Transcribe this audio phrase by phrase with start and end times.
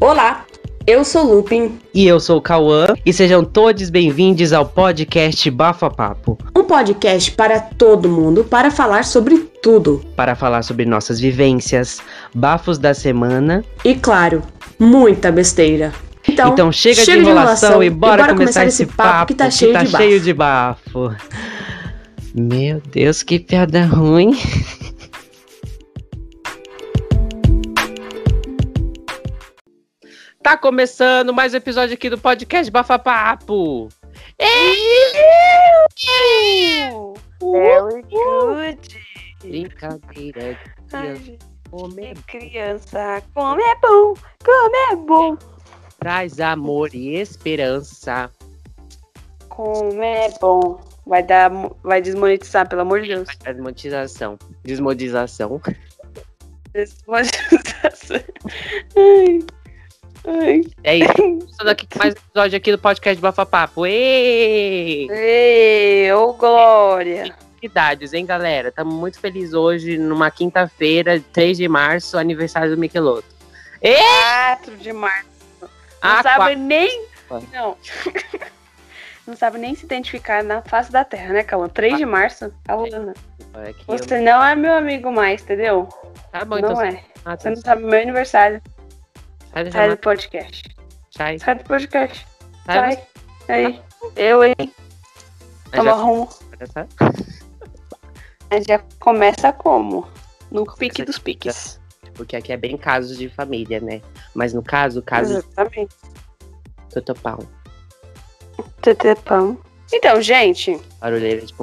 [0.00, 0.46] Olá,
[0.86, 1.78] eu sou Lupin.
[1.92, 2.86] E eu sou o Cauã.
[3.04, 6.38] E sejam todos bem-vindos ao podcast Bafa Papo.
[6.56, 10.02] Um podcast para todo mundo para falar sobre tudo.
[10.16, 12.00] Para falar sobre nossas vivências,
[12.34, 13.62] bafos da semana.
[13.84, 14.42] E claro,
[14.78, 15.92] muita besteira.
[16.26, 19.26] Então, então chega, chega, de enrolação, e, bora e bora, começar, começar esse papo, papo
[19.26, 21.14] que tá, cheio, que tá de cheio de bafo.
[22.34, 24.34] Meu Deus, que piada ruim.
[30.42, 33.90] Tá começando mais um episódio aqui do podcast Bafapapo.
[37.42, 38.98] Very good.
[39.42, 40.58] Brincadeira.
[40.94, 41.38] Ai,
[41.70, 45.36] comer criança, como é bom, como é bom.
[45.98, 48.30] Traz amor e esperança.
[49.50, 50.80] Como é bom.
[51.06, 51.50] Vai dar,
[51.82, 53.28] vai desmonetizar, pelo amor de Deus.
[53.44, 54.38] Vai desmonetização.
[54.64, 55.60] Desmodização.
[56.72, 58.16] Desmodização.
[58.96, 59.59] Ai.
[60.26, 60.62] Ai.
[60.84, 61.12] É isso.
[61.16, 63.86] Começando aqui com mais um episódio aqui do podcast Bafapapo.
[63.86, 65.08] Ei!
[65.10, 67.34] Ei, ô Glória!
[67.62, 68.68] Idades, hein, galera?
[68.68, 73.28] Estamos muito felizes hoje, numa quinta-feira, 3 de março, aniversário do Michelotto.
[73.80, 73.96] Ei!
[74.56, 75.28] 4 de março.
[75.60, 75.68] Não
[76.02, 76.58] ah, sabe quatro.
[76.58, 77.06] nem.
[77.52, 77.76] Não.
[79.26, 81.68] não sabe nem se identificar na face da Terra, né, Calma?
[81.68, 83.12] 3 de março, tá rolando.
[83.54, 84.22] É Você eu...
[84.22, 85.88] não é meu amigo mais, entendeu?
[86.30, 86.82] Tá bom, não então.
[86.82, 87.04] é.
[87.24, 87.42] Ah, tá.
[87.42, 88.62] Você não sabe meu aniversário.
[89.52, 90.76] Sai, Sai do podcast.
[91.10, 91.38] Sai.
[91.38, 92.26] Sai do podcast.
[92.66, 92.94] Sai.
[93.46, 93.66] Sai.
[93.66, 93.82] Aí.
[94.14, 94.54] Eu, hein?
[95.72, 96.28] Toma rumo.
[98.48, 100.06] A gente já começa como?
[100.50, 101.80] No pique dos piques.
[102.14, 104.00] Porque aqui é bem casos de família, né?
[104.34, 105.38] Mas no caso, caso.
[105.38, 105.96] Exatamente.
[106.92, 107.38] Tutupão.
[108.80, 109.58] Tutupão.
[109.92, 110.80] Então, gente,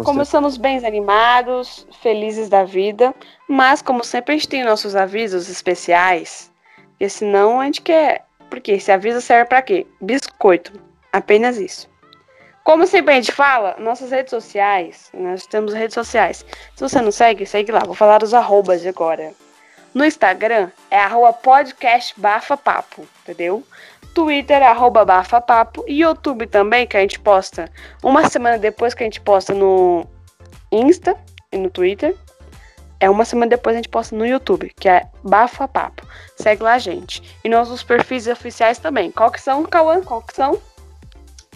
[0.04, 3.16] começamos bem animados, felizes da vida,
[3.48, 6.52] mas como sempre a gente tem nossos avisos especiais
[6.98, 8.26] porque senão a gente quer.
[8.50, 9.86] Porque esse aviso serve para quê?
[10.02, 10.74] Biscoito.
[11.14, 11.88] Apenas isso.
[12.64, 16.44] Como sempre a gente fala, nossas redes sociais, nós temos redes sociais.
[16.76, 17.82] Se você não segue, segue lá.
[17.86, 19.32] Vou falar os arrobas agora.
[19.94, 22.16] No Instagram é arroba podcast
[23.22, 23.64] entendeu?
[24.14, 25.86] Twitter é arroba bafapapo.
[25.88, 27.72] E YouTube também, que a gente posta
[28.02, 30.06] uma semana depois que a gente posta no
[30.72, 31.16] Insta
[31.52, 32.16] e no Twitter.
[33.00, 36.06] É uma semana depois a gente posta no YouTube, que é Bafa Papo.
[36.36, 37.22] Segue lá, gente.
[37.44, 39.12] E nossos perfis oficiais também.
[39.12, 40.02] Qual que são, Cauã?
[40.02, 40.60] Qual que são?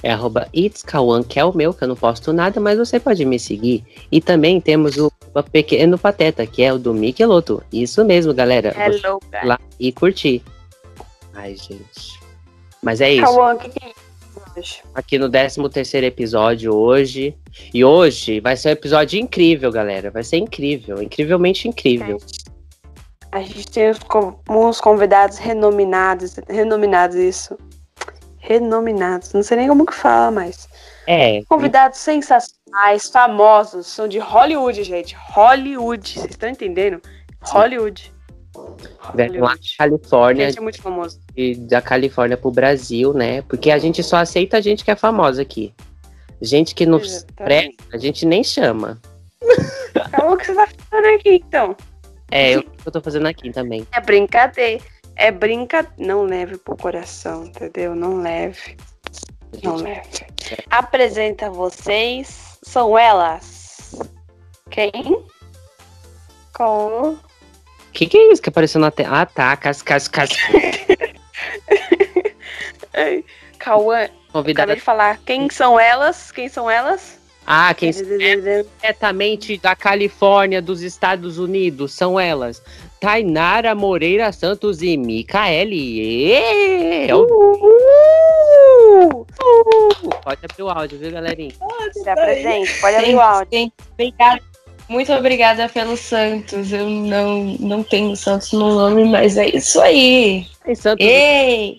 [0.04, 3.24] É arroba itscauan, que é o meu, que eu não posto nada, mas você pode
[3.24, 3.84] me seguir.
[4.12, 5.12] E também temos o
[5.52, 7.64] Pequeno Pateta, que é o do Mikeloto.
[7.72, 8.74] Isso mesmo, galera.
[8.76, 10.44] Hello, lá e curtir.
[11.34, 12.20] Ai, gente.
[12.82, 13.24] Mas é isso.
[13.24, 14.01] Cauã, o que, que é isso?
[14.94, 17.36] Aqui no 13 terceiro episódio hoje.
[17.74, 20.12] E hoje vai ser um episódio incrível, galera.
[20.12, 22.18] Vai ser incrível, incrivelmente incrível.
[23.32, 23.92] A gente tem
[24.50, 27.58] uns convidados renominados, renominados isso.
[28.38, 30.68] Renominados, não sei nem como que fala mais.
[31.08, 31.42] É.
[31.48, 32.02] Convidados e...
[32.02, 35.16] sensacionais, famosos, são de Hollywood, gente.
[35.30, 37.00] Hollywood, vocês estão entendendo?
[37.44, 37.54] Sim.
[37.54, 38.12] Hollywood.
[38.56, 40.48] Lá na Califórnia.
[40.48, 41.20] Gente, é muito famoso.
[41.36, 43.42] E da Califórnia pro Brasil, né?
[43.44, 45.74] Porque a gente só aceita gente que é famosa aqui.
[46.42, 47.00] Gente que não
[47.36, 49.00] presta, a gente nem chama.
[50.12, 51.76] Calma que você tá fazendo aqui, então.
[52.32, 53.86] É, eu, eu tô fazendo aqui também.
[53.92, 54.84] É brincadeira.
[55.16, 55.94] É brincadeira.
[55.98, 57.94] Não leve pro coração, entendeu?
[57.94, 58.78] Não leve.
[59.64, 60.26] Não leve.
[60.70, 62.58] Apresenta vocês.
[62.64, 63.96] São elas.
[64.70, 65.26] Quem?
[66.54, 67.18] Com.
[67.94, 69.22] Que que é isso que apareceu na tela?
[69.22, 69.56] Ah, tá.
[69.58, 70.30] Cas, cas, cas.
[73.58, 74.64] Cauã, Convidada.
[74.64, 75.20] Acabei de falar.
[75.26, 76.32] Quem são elas?
[76.32, 77.20] Quem são elas?
[77.46, 82.64] Ah, quem são diretamente da Califórnia, dos Estados Unidos, são elas.
[83.00, 86.40] Tainara Moreira Santos e Micaele.
[87.12, 87.66] Uh,
[90.24, 91.54] Pode abrir o áudio, viu, galerinha?
[91.92, 93.72] Se apresente, pode abrir o áudio.
[93.94, 94.51] Obrigada.
[94.92, 96.74] Muito obrigada pelo Santos.
[96.74, 100.46] Eu não, não tenho Santos no nome, mas é isso aí.
[100.66, 101.06] Tem Santos.
[101.06, 101.78] Ei!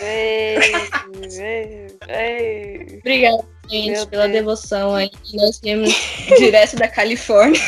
[0.00, 0.56] ei,
[1.38, 2.98] ei, ei.
[2.98, 4.38] Obrigada, gente, Meu pela Deus.
[4.38, 5.08] devoção aí.
[5.34, 5.94] Nós temos
[6.36, 7.60] direto da Califórnia.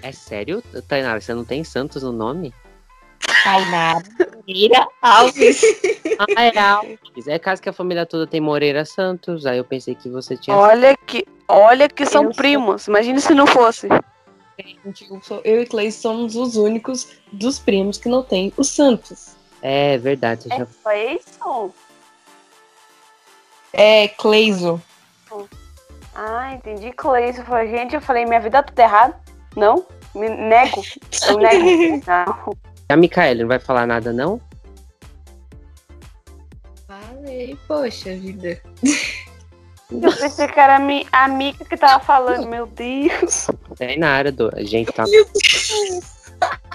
[0.00, 1.20] É sério, Tainara?
[1.20, 2.54] Você não tem Santos no nome?
[3.42, 4.04] Tainara
[4.46, 5.62] Moreira Alves.
[6.36, 7.26] ah, é Alves.
[7.26, 9.46] É caso que a família toda tem Moreira Santos.
[9.46, 10.56] Aí eu pensei que você tinha.
[10.56, 12.82] Olha que, olha que são eu primos.
[12.82, 12.92] Sou...
[12.92, 13.88] Imagina se não fosse.
[15.42, 19.36] Eu e Clay somos os únicos dos primos que não tem o Santos.
[19.60, 20.46] É verdade.
[20.52, 20.66] É já...
[20.82, 21.72] Clayson?
[23.72, 24.80] É, Cleiso.
[26.14, 26.92] Ah, entendi.
[26.92, 27.42] Cleiso.
[27.44, 29.14] Falei, gente, eu falei, minha vida tá tudo errado.
[29.56, 29.86] Não?
[30.14, 30.82] Me nego.
[31.28, 32.04] Eu nego.
[32.06, 32.56] Não.
[32.88, 34.40] A Micaela não vai falar nada, não?
[36.86, 38.60] Falei, poxa vida.
[39.90, 40.78] Eu pensei que era
[41.12, 43.48] a amiga que tava falando, meu Deus.
[43.78, 44.50] É na área do.
[44.56, 45.04] A gente tá.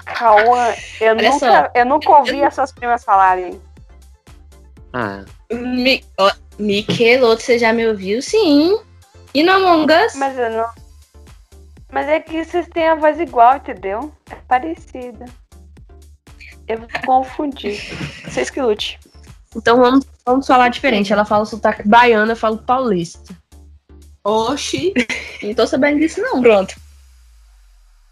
[0.06, 3.62] Cauã, eu nunca, eu nunca ouvi essas primas falarem.
[4.94, 5.24] Ah.
[5.52, 8.22] Mi, oh, Miqueloto, você já me ouviu?
[8.22, 8.80] Sim.
[9.34, 10.16] E no Among Us?
[10.16, 10.70] Mas eu não.
[11.92, 14.14] Mas é que vocês têm a voz igual, entendeu?
[14.30, 15.26] É parecida.
[16.68, 17.80] Eu vou confundir.
[18.26, 19.00] Vocês que lute.
[19.56, 21.12] Então vamos, vamos falar diferente.
[21.12, 23.36] Ela fala sotaque baiano, eu falo paulista.
[24.24, 24.94] Oxi.
[25.42, 26.42] Não tô sabendo disso, não.
[26.42, 26.76] Pronto.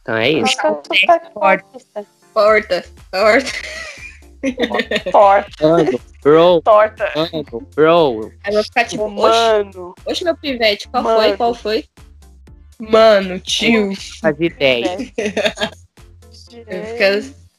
[0.02, 0.56] Então é isso.
[0.58, 1.32] Porta.
[2.34, 2.86] Porta.
[3.12, 3.52] Porta.
[5.12, 6.00] Torta.
[6.24, 6.62] Bro.
[6.62, 7.12] Torta.
[7.16, 8.32] Mano, bro.
[8.44, 9.94] Aí vai ficar tipo, mano.
[10.06, 11.20] Oxe, meu pivete, qual mano.
[11.20, 11.38] foi?
[11.38, 11.86] Qual foi?
[12.80, 13.94] Mano, tio.
[14.22, 14.98] Faz ideia.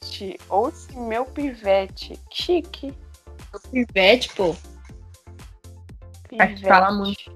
[0.01, 2.19] Gente, ou se meu pivete.
[2.31, 2.93] Chique.
[3.71, 4.55] Pivete, pô.
[6.27, 6.63] Pivete.
[6.63, 7.31] Fala muito.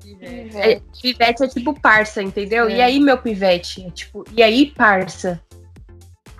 [0.00, 0.56] Pivete.
[0.56, 2.68] É, pivete é tipo parça, entendeu?
[2.68, 2.76] É.
[2.76, 3.86] E aí, meu pivete?
[3.86, 5.42] É tipo, e aí, parça?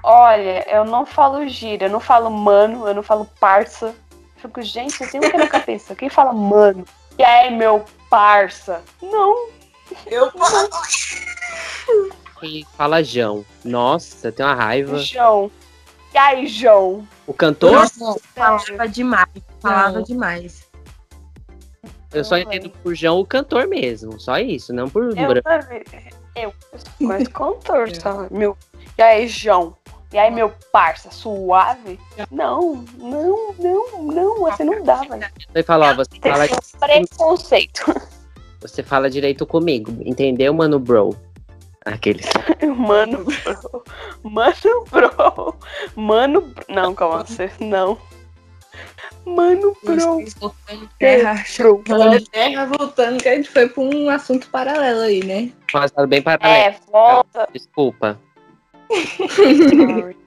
[0.03, 3.87] Olha, eu não falo gira, eu não falo mano, eu não falo parça.
[4.37, 5.97] Eu fico, gente, eu tenho o que na cabeça?
[5.97, 6.85] Quem fala mano?
[7.19, 8.83] E aí, meu parça?
[9.03, 9.49] Não.
[10.07, 10.71] Eu falo.
[12.41, 13.45] Quem fala João?
[13.65, 14.99] Nossa, tem uma raiva.
[14.99, 15.51] João.
[16.15, 17.07] E aí, João?
[17.27, 17.73] O cantor?
[17.73, 19.29] Nossa, falava demais.
[19.61, 20.67] Falava demais.
[22.13, 24.19] Eu só entendo por João o cantor mesmo.
[24.19, 25.33] Só isso, não por eu,
[26.35, 26.53] eu,
[27.01, 28.27] sou cantor, só.
[28.31, 28.57] Meu.
[28.97, 29.77] E aí, João?
[30.13, 31.99] E aí, meu parça, suave?
[32.31, 35.27] Não, não, não, não, você não dá, velho.
[35.53, 36.47] Você fala, você fala.
[36.79, 37.85] Preconceito.
[38.61, 41.15] Você fala direito comigo, entendeu, mano, bro?
[41.87, 42.27] Aqueles.
[42.77, 43.85] Mano, bro.
[44.25, 45.57] Mano, bro.
[45.95, 46.55] Mano.
[46.69, 47.51] Não, calma, você.
[47.61, 47.97] Não.
[49.25, 50.25] Mano, bro.
[50.99, 51.83] Terra, bro.
[52.31, 55.53] terra voltando, que a gente foi pra um assunto paralelo aí, né?
[55.73, 56.55] Mas bem paralelo.
[56.55, 57.49] É, volta.
[57.53, 58.19] Desculpa.
[58.91, 60.17] Sorry.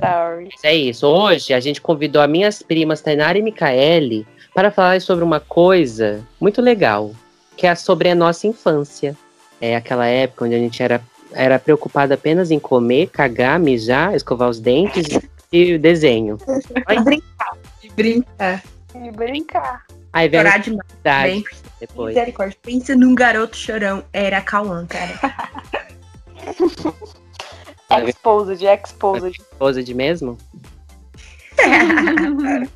[0.00, 0.48] Sorry.
[0.62, 1.06] É isso.
[1.06, 6.26] Hoje a gente convidou as minhas primas Tainara e Micaele para falar sobre uma coisa
[6.40, 7.12] muito legal,
[7.56, 9.16] que é sobre a nossa infância.
[9.60, 11.00] É aquela época onde a gente era,
[11.32, 15.06] era preocupado apenas em comer, cagar, mijar, escovar os dentes
[15.52, 16.38] e desenho.
[16.90, 17.56] E brincar.
[17.82, 18.62] E brincar.
[18.94, 19.84] E brincar.
[20.12, 21.44] Aí vem Chorar demais.
[21.80, 22.14] Depois.
[22.14, 22.58] Misericórdia.
[22.62, 24.04] Pensa num garoto chorão.
[24.12, 25.18] Era Cauã, cara.
[28.08, 29.36] Exposed, exposed.
[29.38, 30.38] Exposed mesmo?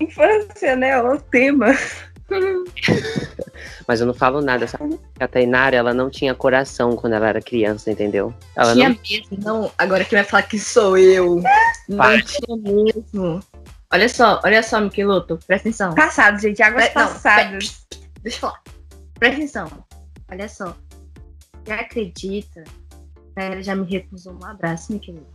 [0.00, 1.00] Infância, né?
[1.00, 1.74] O tema.
[3.86, 4.98] Mas eu não falo nada, sabe?
[5.18, 8.34] A Tainara, ela não tinha coração quando ela era criança, entendeu?
[8.54, 8.98] Ela tinha não...
[9.08, 9.70] mesmo, não.
[9.78, 11.42] Agora quem vai falar que sou eu.
[11.88, 13.40] Não tinha mesmo.
[13.92, 15.94] Olha só, olha só, Miqueloto, presta atenção.
[15.94, 17.86] Passado, gente, águas passadas.
[18.22, 18.60] Deixa eu falar.
[19.18, 19.84] Presta atenção.
[20.30, 20.76] Olha só.
[21.64, 22.64] Você acredita
[23.36, 25.26] ela já me recusou um abraço, querido.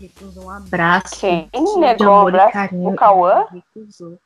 [0.00, 1.16] Recusou um abraço.
[1.18, 1.50] Quem
[1.80, 2.76] negou um abraço?
[2.76, 3.46] O Cauã?
[3.50, 4.16] Recusou.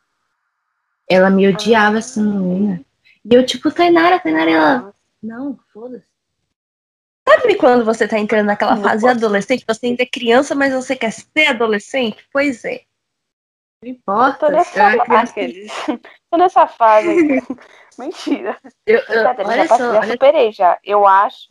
[1.11, 2.81] Ela me odiava, essa menina.
[3.25, 4.95] E eu, tipo, Tainara, Tainara, ela.
[5.23, 6.05] Não, foda-se.
[7.29, 9.65] Sabe quando você tá entrando naquela não fase adolescente?
[9.67, 12.25] Você ainda é criança, mas você quer ser adolescente?
[12.33, 12.83] Pois é.
[13.83, 14.47] Não importa.
[14.47, 14.89] Tô nessa,
[15.21, 15.73] aqueles.
[16.31, 17.09] Tô nessa fase.
[17.99, 18.57] Mentira.
[18.87, 20.79] Eu, eu, olha já, só, já superei já.
[20.83, 21.49] Eu acho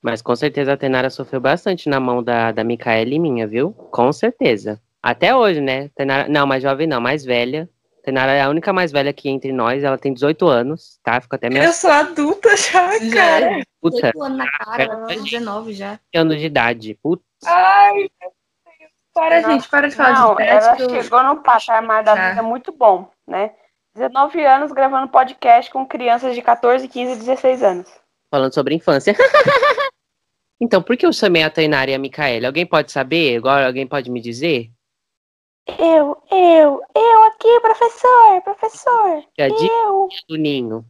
[0.00, 3.72] mas com certeza a Tenara sofreu bastante na mão da, da Micaela e minha, viu?
[3.72, 4.80] Com certeza.
[5.02, 5.88] Até hoje, né?
[5.94, 7.68] Tenara, não, mais jovem não, mais velha.
[8.04, 11.20] Tenara é a única mais velha aqui entre nós, ela tem 18 anos, tá?
[11.20, 11.64] Fico até meio.
[11.64, 13.62] Eu sou adulta já, cara.
[13.80, 13.96] Puta.
[13.96, 16.00] 18 anos na cara, ela tem 19 já.
[16.14, 16.98] anos de idade.
[17.02, 17.22] Putz.
[17.44, 18.10] Ai.
[19.14, 22.72] Para, não, gente, para de falar não, de Ela chegou no patamar da vida muito
[22.72, 23.50] bom, né?
[23.94, 29.14] 19 anos gravando podcast com crianças de 14, 15 e 16 anos falando sobre infância.
[30.58, 32.46] então, por que eu chamei a Tainara e a Micaela?
[32.46, 33.36] Alguém pode saber?
[33.36, 34.71] Agora alguém pode me dizer?
[35.66, 39.24] Eu, eu, eu aqui, professor, professor.
[39.38, 40.08] Já eu.
[40.28, 40.84] do ninho.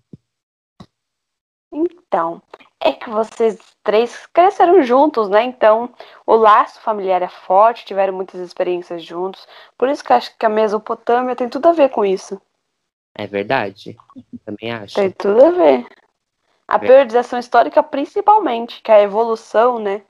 [1.70, 2.42] Então,
[2.80, 5.42] é que vocês três cresceram juntos, né?
[5.42, 5.92] Então,
[6.26, 9.46] o laço familiar é forte, tiveram muitas experiências juntos.
[9.78, 12.40] Por isso que eu acho que a Mesopotâmia tem tudo a ver com isso.
[13.14, 13.96] É verdade.
[14.44, 14.94] Também acho.
[14.94, 15.86] Tem tudo a ver.
[16.66, 20.02] A periodização histórica, principalmente, que é a evolução, né?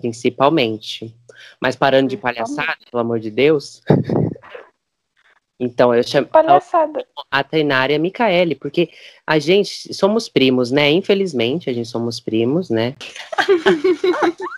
[0.00, 1.14] Principalmente.
[1.60, 3.82] Mas parando de palhaçada, pelo amor de Deus.
[5.58, 7.04] então, eu chamo palhaçada.
[7.30, 8.90] a Tainara e a Micaele, porque
[9.26, 10.90] a gente somos primos, né?
[10.90, 12.94] Infelizmente, a gente somos primos, né?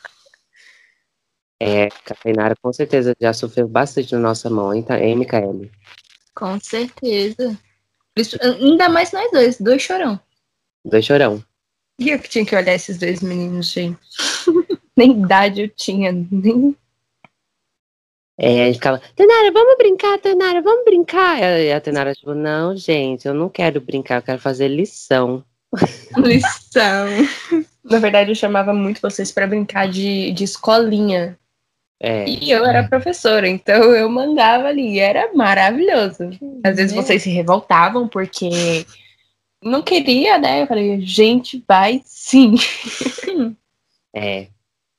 [1.60, 5.70] é, a Tainara com certeza já sofreu bastante na nossa mão, hein, hein Micaele?
[6.34, 7.58] Com certeza.
[8.42, 10.20] Ainda mais nós dois, dois chorão.
[10.84, 11.42] Dois chorão.
[11.98, 13.98] E eu que tinha que olhar esses dois meninos, gente.
[15.00, 16.76] Nem idade eu tinha, nem.
[18.38, 21.40] É, a gente ficava, Tenara, vamos brincar, Tenara, vamos brincar.
[21.40, 25.44] E a Tenara, tipo, não, gente, eu não quero brincar, eu quero fazer lição.
[26.16, 27.06] Lição.
[27.84, 31.38] Na verdade, eu chamava muito vocês para brincar de, de escolinha.
[32.02, 32.28] É.
[32.28, 36.30] E eu era professora, então eu mandava ali, era maravilhoso.
[36.64, 36.96] Às vezes é.
[36.96, 38.84] vocês se revoltavam porque
[39.62, 40.62] não queria, né?
[40.62, 42.54] Eu falei, gente, vai sim.
[44.12, 44.48] É,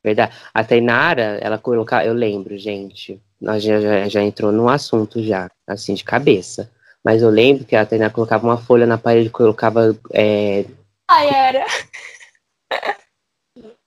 [0.04, 0.34] verdade.
[0.54, 5.50] A Tainara, ela colocava, eu lembro, gente, nós já, já, já entrou num assunto já,
[5.68, 6.72] assim, de cabeça.
[7.04, 9.96] Mas eu lembro que a Tainara colocava uma folha na parede, colocava.
[10.14, 10.66] É...
[11.10, 11.66] Ai, era.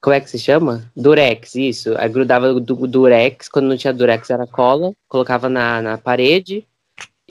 [0.01, 0.91] Como é que se chama?
[0.95, 1.95] Durex, isso.
[1.97, 6.67] Aí grudava do, durex, quando não tinha durex era cola, colocava na, na parede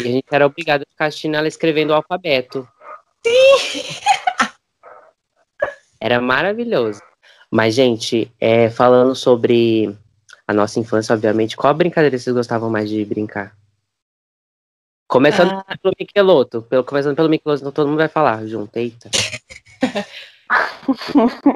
[0.02, 2.68] e a gente era obrigado a ficar assistindo ela escrevendo o alfabeto.
[3.24, 3.82] Sim!
[6.00, 7.00] Era maravilhoso.
[7.54, 9.96] Mas, gente, é, falando sobre
[10.44, 13.54] a nossa infância, obviamente, qual brincadeira vocês gostavam mais de brincar?
[15.06, 15.64] Começando ah.
[15.80, 16.62] pelo Michelotto.
[16.62, 18.76] Pelo, começando pelo Michelotto, então todo mundo vai falar junto.
[18.76, 19.08] Eita.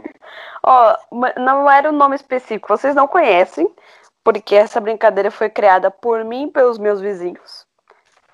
[0.62, 3.68] Ó, oh, não era um nome específico, vocês não conhecem,
[4.22, 7.66] porque essa brincadeira foi criada por mim e pelos meus vizinhos.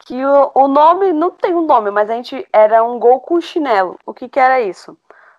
[0.00, 3.40] Que o, o nome não tem um nome, mas a gente era um gol com
[3.40, 3.98] chinelo.
[4.04, 4.94] O que que era isso?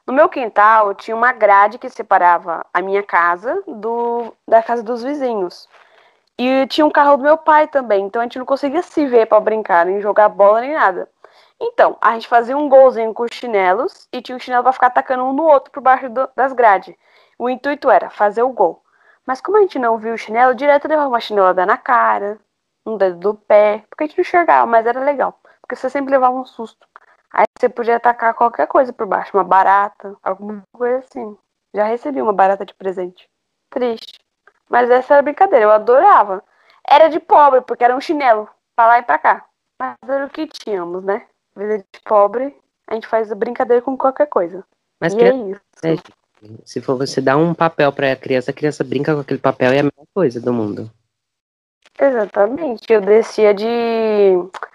[0.05, 5.01] No meu quintal tinha uma grade que separava a minha casa do da casa dos
[5.03, 5.67] vizinhos.
[6.37, 9.25] E tinha um carro do meu pai também, então a gente não conseguia se ver
[9.25, 11.09] para brincar, nem jogar bola nem nada.
[11.59, 14.87] Então, a gente fazia um golzinho com os chinelos e tinha um chinelo para ficar
[14.87, 16.93] atacando um no outro por baixo do, das grades.
[17.39, 18.83] O intuito era fazer o gol.
[19.25, 22.37] Mas como a gente não viu o chinelo, direto levava uma chinelada na cara,
[22.85, 25.39] um dedo do pé, porque a gente não enxergava, mas era legal.
[25.61, 26.85] Porque você sempre levava um susto.
[27.35, 31.37] Aí você podia atacar qualquer coisa por baixo, uma barata, alguma coisa assim.
[31.73, 33.27] Já recebi uma barata de presente.
[33.69, 34.19] Triste.
[34.69, 36.41] Mas essa era brincadeira, eu adorava.
[36.87, 39.45] Era de pobre, porque era um chinelo, pra lá e pra cá.
[39.77, 41.27] Mas era o que tínhamos, né?
[41.57, 42.55] Vida de pobre,
[42.87, 44.63] a gente faz brincadeira com qualquer coisa.
[45.01, 45.61] Mas e é isso.
[45.83, 45.95] É,
[46.63, 49.75] se for você dar um papel pra criança, a criança brinca com aquele papel e
[49.75, 50.89] é a mesma coisa do mundo.
[51.99, 52.91] Exatamente.
[52.91, 53.65] Eu descia de.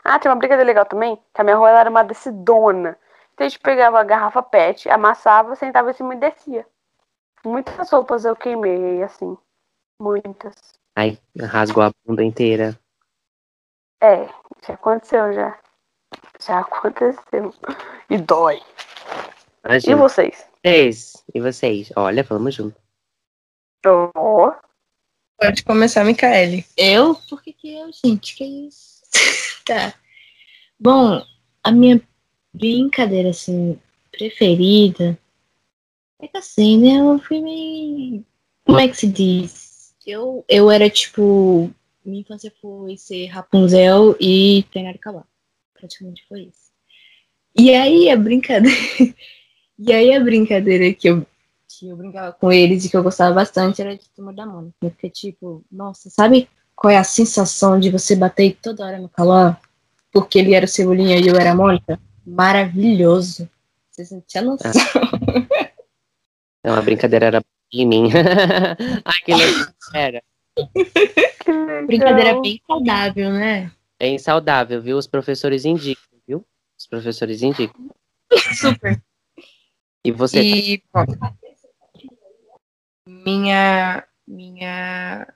[0.04, 2.98] Ah, tem uma brincadeira legal também, que a minha rua era uma descidona.
[3.34, 6.66] Então a gente pegava a garrafa PET, amassava, sentava em cima e descia.
[7.44, 9.36] Muitas roupas eu queimei, assim.
[10.00, 10.54] Muitas.
[10.96, 12.78] Aí rasgou a bunda inteira.
[14.02, 14.26] É,
[14.66, 15.58] já aconteceu já.
[16.40, 17.54] Já aconteceu.
[18.08, 18.60] E dói.
[19.64, 19.92] Imagina.
[19.92, 20.48] E vocês?
[20.62, 21.24] Vocês.
[21.34, 21.92] E vocês?
[21.96, 22.76] Olha, vamos junto.
[23.86, 24.52] Oh.
[25.40, 26.66] Pode começar, Micaele.
[26.76, 27.14] Eu?
[27.14, 28.36] Por que, que eu, gente?
[28.36, 29.00] Que isso?
[29.64, 29.94] tá.
[30.78, 31.24] Bom,
[31.64, 31.98] a minha
[32.52, 33.80] brincadeira, assim,
[34.12, 35.18] preferida
[36.20, 37.00] é que assim, né?
[37.00, 38.22] Eu fui meio.
[38.66, 39.94] Como é que se diz?
[40.06, 41.70] Eu, eu era tipo.
[42.04, 45.26] Minha infância foi ser Rapunzel e treinar de cavalo.
[45.72, 46.70] Praticamente foi isso.
[47.56, 48.76] E aí a brincadeira.
[49.78, 51.26] e aí a brincadeira que eu
[51.80, 54.76] que eu brincava com eles e que eu gostava bastante era de Turma da Mônica.
[54.78, 56.46] Porque, tipo, nossa, sabe
[56.76, 59.56] qual é a sensação de você bater toda hora no calor?
[60.12, 61.98] Porque ele era o Cebolinha e eu era a Mônica?
[62.26, 63.48] Maravilhoso.
[63.90, 64.70] Vocês não tinham noção.
[66.62, 68.10] Não, a brincadeira era de mim.
[69.02, 69.72] Ai, que legal.
[69.94, 70.22] Era.
[71.86, 73.72] Brincadeira bem saudável, né?
[73.98, 74.98] Bem saudável, viu?
[74.98, 76.44] Os professores indicam, viu?
[76.78, 77.90] Os professores indicam.
[78.60, 79.02] Super.
[80.04, 80.42] E você?
[80.42, 81.06] E, bom,
[83.10, 85.26] minha minha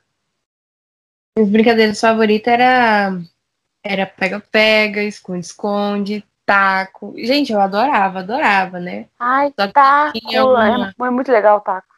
[1.37, 3.21] minhas brincadeiras favoritas era
[3.83, 7.15] era pega-pega, esconde-esconde, taco.
[7.19, 9.09] Gente, eu adorava, adorava, né?
[9.19, 9.73] Ai, taco,
[10.47, 10.95] uma...
[11.07, 11.95] é muito legal o taco.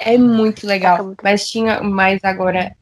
[0.00, 2.76] É muito legal, é muito mas tinha mais agora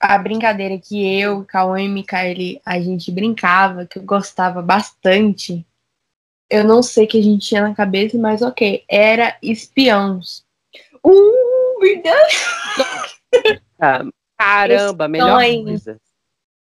[0.00, 5.66] a brincadeira que eu, Cauã e Micaele, a gente brincava, que eu gostava bastante.
[6.48, 10.46] Eu não sei o que a gente tinha na cabeça, mas ok, era espiãos.
[11.04, 11.57] Uh!
[14.38, 16.00] Caramba, melhor coisa.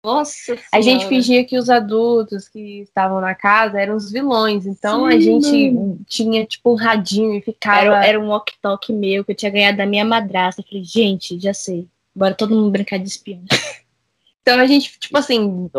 [0.05, 4.67] Nossa A gente fingia que os adultos que estavam na casa eram os vilões.
[4.67, 5.15] Então Sim.
[5.15, 7.81] a gente tinha tipo um radinho e ficava.
[7.81, 10.61] Era, era um walk-talk meu que eu tinha ganhado da minha madrasta.
[10.61, 11.87] Eu falei, gente, já sei.
[12.15, 13.41] Bora todo mundo brincar de espião.
[14.41, 15.69] então a gente, tipo assim,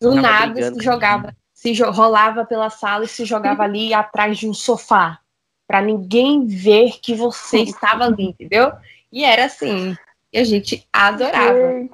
[0.00, 4.54] do nada se jogava, se rolava pela sala e se jogava ali atrás de um
[4.54, 5.20] sofá.
[5.66, 8.72] Para ninguém ver que você estava ali, entendeu?
[9.10, 9.96] E era assim,
[10.32, 11.88] e a gente adorava.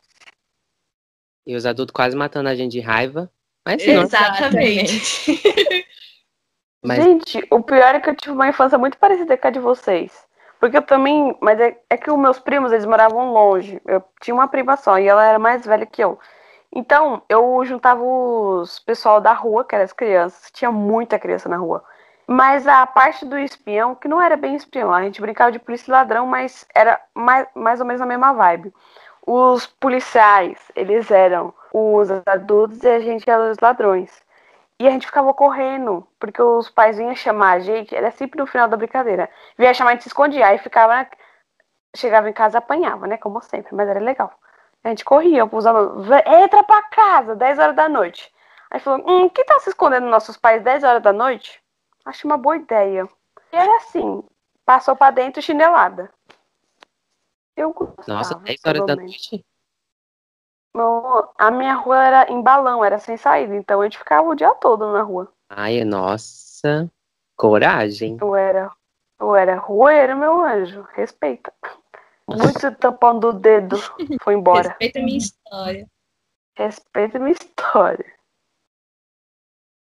[1.46, 3.30] E os adultos quase matando a gente de raiva.
[3.66, 5.40] Mas sim, Exatamente.
[6.82, 7.04] mas...
[7.04, 10.12] Gente, o pior é que eu tive uma infância muito parecida com a de vocês.
[10.58, 11.36] Porque eu também.
[11.40, 13.80] Mas é, é que os meus primos, eles moravam longe.
[13.86, 16.18] Eu tinha uma prima só e ela era mais velha que eu.
[16.72, 20.50] Então, eu juntava os pessoal da rua, que eram as crianças.
[20.52, 21.84] Tinha muita criança na rua.
[22.32, 25.90] Mas a parte do espião, que não era bem espião, a gente brincava de polícia
[25.90, 28.72] e ladrão, mas era mais, mais ou menos a mesma vibe.
[29.26, 34.22] Os policiais, eles eram os adultos e a gente era os ladrões.
[34.78, 38.46] E a gente ficava correndo, porque os pais vinham chamar a gente, era sempre no
[38.46, 39.28] final da brincadeira.
[39.58, 41.08] Vinha chamar, a gente se escondia, aí ficava.
[41.96, 43.16] Chegava em casa apanhava, né?
[43.16, 44.32] Como sempre, mas era legal.
[44.84, 46.04] A gente corria, usando.
[46.26, 48.32] Entra pra casa, 10 horas da noite.
[48.70, 51.60] Aí falou: Hum, que tá se escondendo nossos pais 10 horas da noite?
[52.10, 53.08] Acho uma boa ideia.
[53.52, 54.20] E era assim,
[54.66, 56.12] passou para dentro chinelada.
[57.56, 58.18] Eu gostava.
[58.18, 59.44] Nossa, 10 horas da noite?
[61.38, 64.52] a minha rua era em balão, era sem saída, então a gente ficava o dia
[64.54, 65.32] todo na rua.
[65.48, 66.90] Ai, nossa,
[67.36, 68.18] coragem.
[68.20, 68.72] Eu era,
[69.20, 71.52] eu era rueiro, meu anjo, respeita.
[72.26, 73.76] Muito tampão do dedo,
[74.20, 74.70] foi embora.
[74.70, 75.86] Respeita minha história.
[76.56, 78.14] Respeita minha história.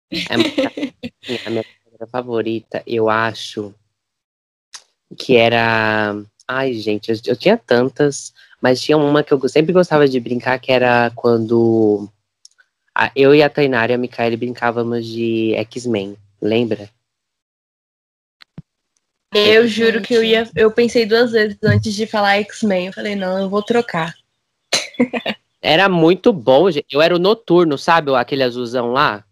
[0.10, 0.38] É, a
[1.52, 1.64] minha
[2.10, 3.74] favorita, eu acho
[5.18, 6.16] que era.
[6.48, 10.60] Ai, gente, eu, eu, tinha tantas, mas tinha uma que eu sempre gostava de brincar,
[10.60, 12.10] que era quando
[12.96, 16.90] a, eu e a Tainara e a Micaele brincávamos de X-Men, lembra?
[19.34, 20.48] Eu juro que eu ia.
[20.56, 22.88] Eu pensei duas vezes antes de falar X-Men.
[22.88, 24.14] Eu falei, não, eu vou trocar.
[25.60, 26.94] Era muito bom, gente.
[26.94, 28.14] Eu era o noturno, sabe?
[28.14, 29.26] Aquele azulzão lá.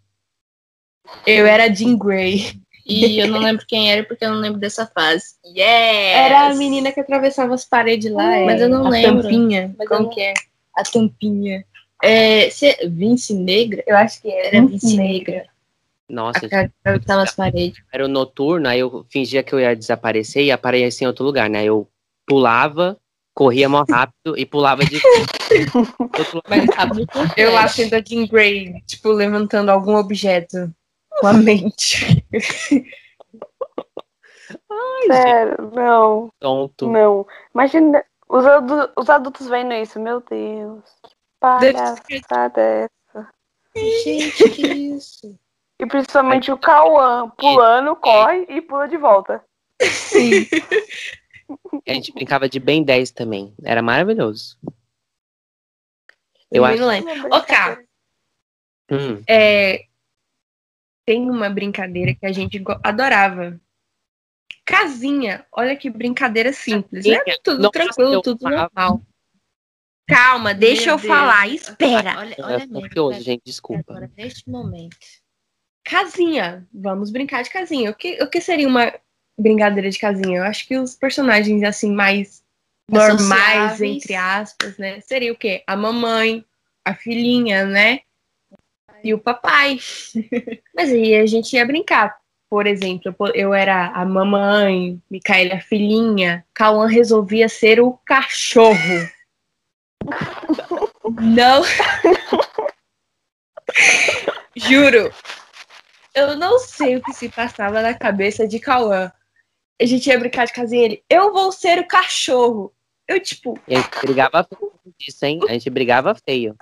[1.25, 2.61] Eu era Jean Grey.
[2.85, 5.35] E eu não lembro quem era porque eu não lembro dessa fase.
[5.45, 6.15] Yes!
[6.15, 8.43] Era a menina que atravessava as paredes lá.
[8.45, 9.23] Mas eu não a lembro.
[9.23, 9.73] Tampinha.
[9.77, 10.09] Mas Como não...
[10.09, 10.33] que é?
[10.75, 11.65] A tampinha.
[12.03, 12.75] É, se...
[12.87, 13.83] Vince Negra?
[13.85, 15.45] Eu acho que era, era Vince Negra.
[16.09, 17.81] Nossa, atravessava as paredes.
[17.93, 21.49] Era o noturno, aí eu fingia que eu ia desaparecer e aparecia em outro lugar,
[21.49, 21.63] né?
[21.63, 21.87] Eu
[22.27, 22.97] pulava,
[23.33, 24.99] corria mó rápido e pulava de.
[26.49, 27.05] Mas sabe,
[27.37, 30.69] eu acho ainda Jean Grey, tipo, levantando algum objeto
[31.21, 32.25] com a mente.
[34.69, 35.75] Ai, Sério, gente.
[35.75, 36.33] não.
[36.39, 36.89] Tonto.
[36.89, 37.27] Não.
[37.53, 40.83] Imagina os, adultos, os adultos vendo isso, meu Deus.
[41.03, 43.29] Que palhaçada é essa.
[43.75, 45.39] Gente, que isso?
[45.79, 49.43] E principalmente o Cauã pulando, corre e pula de volta.
[49.81, 50.47] Sim.
[51.87, 53.53] A gente brincava de Ben 10 também.
[53.63, 54.57] Era maravilhoso.
[56.51, 56.83] Eu, eu acho.
[56.83, 57.85] Ô, okay.
[58.91, 59.23] hum.
[59.27, 59.85] é,
[61.11, 63.59] tem uma brincadeira que a gente adorava.
[64.63, 65.45] Casinha.
[65.51, 67.05] Olha que brincadeira simples.
[67.05, 67.19] Né?
[67.43, 69.01] Tudo Nossa, tranquilo, tudo normal.
[70.07, 71.07] Calma, deixa Meu eu Deus.
[71.07, 71.47] falar.
[71.49, 72.17] Espera.
[72.17, 73.91] Olha, olha, olha gente, desculpa.
[73.91, 74.95] Agora, neste momento.
[75.83, 76.65] Casinha.
[76.73, 77.91] Vamos brincar de casinha.
[77.91, 78.93] O que, o que seria uma
[79.37, 80.37] brincadeira de casinha?
[80.37, 82.41] Eu acho que os personagens, assim, mais
[82.89, 85.01] normais, entre aspas, né?
[85.01, 85.61] Seria o quê?
[85.67, 86.45] A mamãe,
[86.85, 87.99] a filhinha, né?
[89.03, 89.79] E o papai.
[90.75, 92.19] Mas aí a gente ia brincar.
[92.49, 98.75] Por exemplo, eu era a mamãe, Micaela a filhinha, Cauã resolvia ser o cachorro.
[101.21, 101.63] Não.
[104.55, 105.13] Juro.
[106.13, 109.11] Eu não sei o que se passava na cabeça de Cauã.
[109.81, 111.03] A gente ia brincar de casinha ele.
[111.09, 112.73] Eu vou ser o cachorro.
[113.07, 113.57] Eu, tipo.
[113.67, 115.39] A gente brigava feio disso, hein?
[115.47, 116.55] A gente brigava feio.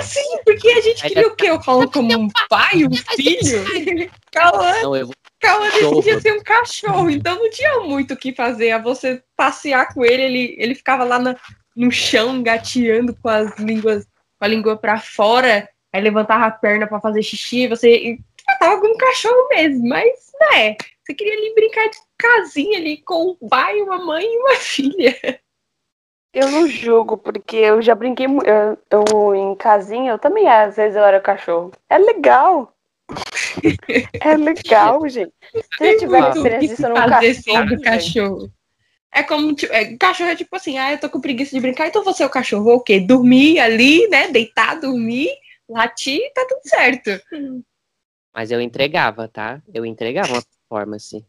[0.00, 1.50] Sim, porque a gente queria o quê?
[1.50, 4.10] Eu falo como um pai, um filho?
[4.32, 5.14] Cauã, não, eu vou...
[5.38, 8.70] Cauã decidia ser um cachorro, então não tinha muito o que fazer.
[8.70, 11.36] A você passear com ele, ele, ele ficava lá no,
[11.76, 14.04] no chão, gateando com as línguas,
[14.38, 18.18] com a língua para fora, aí levantava a perna para fazer xixi, você
[18.58, 23.36] tava como um cachorro mesmo, mas né, você queria ali brincar de casinha ali com
[23.40, 25.40] um pai, uma mãe e uma filha.
[26.32, 30.96] Eu não julgo, porque eu já brinquei eu, eu, em casinha, eu também às vezes
[30.96, 31.70] eu era cachorro.
[31.90, 32.74] É legal.
[34.20, 35.32] é legal, gente.
[35.76, 37.82] Se eu tiver experiência disso cachorro.
[37.82, 38.52] cachorro.
[39.14, 42.02] É como, é, cachorro é tipo assim, ah, eu tô com preguiça de brincar, então
[42.02, 42.98] você é o cachorro, o quê?
[42.98, 44.28] Dormir ali, né?
[44.28, 45.28] Deitar, dormir,
[45.68, 47.10] latir, tá tudo certo.
[48.34, 49.60] Mas eu entregava, tá?
[49.74, 51.26] Eu entregava uma performance.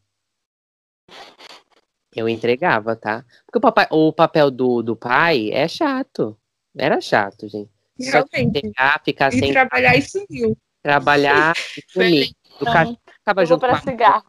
[2.16, 3.26] Eu entregava, tá?
[3.46, 6.38] Porque o, papai, o papel do, do pai é chato.
[6.78, 7.70] Era chato, gente.
[8.00, 8.62] Realmente.
[8.78, 9.52] Só ficar e sem.
[9.52, 10.58] trabalhar e sumiu.
[10.82, 12.36] Trabalhar e sumir.
[12.60, 14.26] O cachorro ficava junto para cigarro.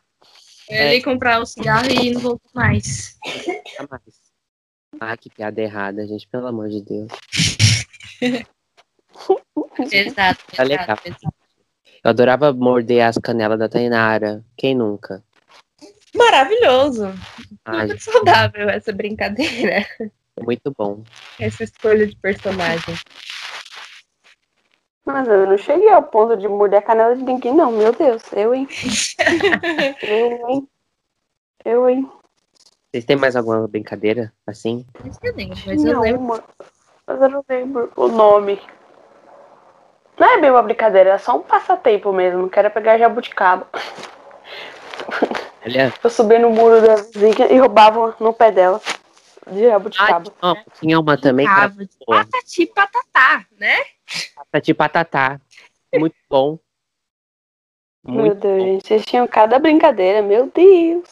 [0.69, 1.03] Ele é.
[1.03, 3.19] comprar um cigarro e não voltou mais.
[3.91, 4.25] mais.
[5.01, 7.13] Ah, que piada errada, gente, pelo amor de Deus.
[9.93, 10.97] exato, tá legal.
[11.07, 14.45] Eu adorava morder as canelas da Tainara.
[14.57, 15.23] Quem nunca?
[16.25, 17.13] Maravilhoso.
[17.65, 19.87] Ai, Muito saudável essa brincadeira.
[20.41, 21.03] Muito bom.
[21.39, 22.95] Essa escolha de personagem.
[25.05, 27.71] Mas eu não cheguei ao ponto de morder a canela de ninguém, não.
[27.73, 28.67] Meu Deus, eu, hein?
[30.03, 30.69] eu, hein?
[31.65, 32.11] Eu, hein?
[32.91, 34.87] Vocês têm mais alguma brincadeira assim?
[35.23, 36.45] Eu lembro, mas eu lembro.
[37.07, 38.61] Mas eu não lembro o nome.
[40.19, 42.49] Não é bem uma brincadeira, é só um passatempo mesmo.
[42.49, 43.69] Quero pegar jabuticaba.
[45.65, 45.95] Aliás.
[46.03, 48.81] Eu subia no muro da vizinha e roubava no pé dela.
[49.51, 50.33] De jabuticaba.
[50.41, 51.47] Ah, não, tinha uma também.
[51.47, 53.77] Que Patati patatá, né?
[54.37, 55.41] Patati patatá.
[55.95, 56.59] Muito bom.
[58.05, 58.67] Muito meu Deus, bom.
[58.67, 58.87] gente.
[58.87, 61.09] Vocês tinham cada brincadeira, meu Deus.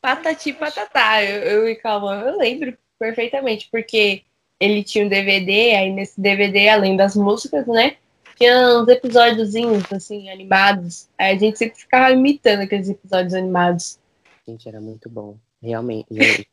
[0.00, 1.22] Patati patatá.
[1.24, 4.24] Eu, eu e Calma, eu lembro perfeitamente, porque
[4.60, 7.96] ele tinha um DVD, aí nesse DVD, além das músicas, né?
[8.38, 11.08] Tinha uns episódiozinhos, assim, animados.
[11.18, 13.98] Aí a gente sempre ficava imitando aqueles episódios animados.
[14.46, 15.36] Gente, era muito bom.
[15.60, 16.48] Realmente.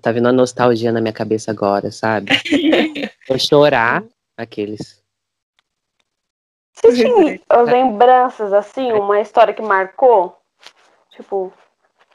[0.00, 2.32] tá vindo a nostalgia na minha cabeça agora, sabe?
[3.28, 4.02] Vou chorar
[4.34, 5.04] aqueles.
[6.72, 10.38] Você tinha lembranças, assim, uma história que marcou?
[11.10, 11.52] Tipo,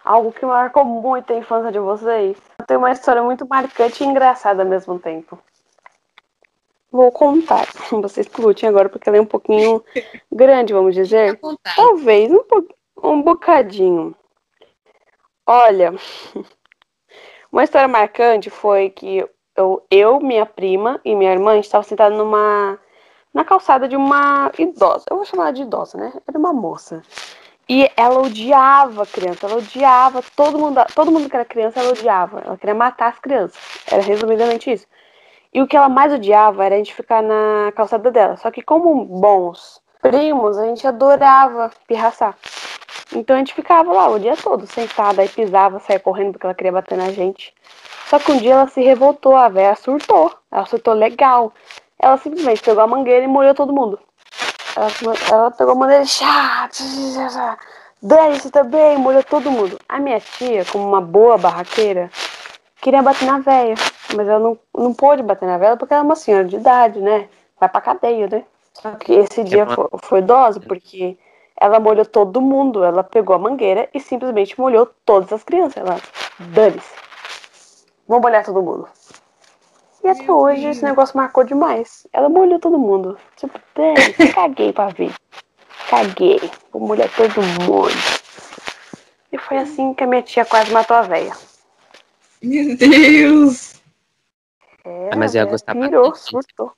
[0.03, 2.37] algo que marcou muito a infância de vocês?
[2.65, 5.37] Tem uma história muito marcante e engraçada ao mesmo tempo.
[6.91, 7.67] Vou contar.
[7.89, 9.83] Vocês escutem agora, porque ela é um pouquinho
[10.31, 11.39] grande, vamos dizer.
[11.75, 12.43] Talvez um,
[13.03, 14.15] um bocadinho.
[15.47, 15.93] Olha,
[17.51, 19.25] uma história marcante foi que
[19.55, 22.77] eu, eu, minha prima e minha irmã estavam sentados numa
[23.33, 25.05] na calçada de uma idosa.
[25.09, 26.11] Eu vou chamar ela de idosa, né?
[26.27, 27.01] Era uma moça.
[27.69, 32.41] E ela odiava criança, ela odiava todo mundo, todo mundo que era criança, ela odiava.
[32.45, 33.57] Ela queria matar as crianças.
[33.89, 34.85] Era resumidamente isso.
[35.53, 38.37] E o que ela mais odiava era a gente ficar na calçada dela.
[38.37, 42.35] Só que como bons primos, a gente adorava pirraçar.
[43.13, 46.55] Então a gente ficava lá o dia todo, sentada, aí pisava, saia correndo porque ela
[46.55, 47.53] queria bater na gente.
[48.07, 50.31] Só que um dia ela se revoltou, a velha surtou.
[50.51, 51.53] Ela surtou legal.
[51.99, 53.99] Ela simplesmente pegou a mangueira e molhou todo mundo.
[54.75, 54.87] Ela,
[55.29, 56.69] ela pegou a maneira chá,
[58.01, 59.77] dane-se também, molhou todo mundo.
[59.87, 62.09] A minha tia, como uma boa barraqueira,
[62.81, 63.75] queria bater na véia,
[64.15, 66.99] mas ela não, não pôde bater na véia porque ela é uma senhora de idade,
[66.99, 67.27] né?
[67.59, 68.43] Vai pra cadeia, né?
[68.73, 70.21] Só que esse dia foi, foi
[70.67, 71.17] porque
[71.57, 72.83] ela molhou todo mundo.
[72.83, 75.77] Ela pegou a mangueira e simplesmente molhou todas as crianças.
[75.77, 75.99] Ela,
[76.39, 76.95] dane-se.
[78.07, 78.87] Vamos molhar todo mundo.
[80.03, 80.77] E até Meu hoje Deus.
[80.77, 82.07] esse negócio marcou demais.
[82.11, 83.17] Ela molhou todo mundo.
[83.37, 83.59] Tipo,
[84.33, 85.13] caguei pra ver.
[85.89, 86.39] Caguei.
[86.71, 87.91] Vou molhar todo mundo.
[89.31, 91.33] E foi assim que a minha tia quase matou a véia.
[92.41, 93.70] Meu Deus!
[94.83, 96.71] É, mas eu gostava pirou, surtou.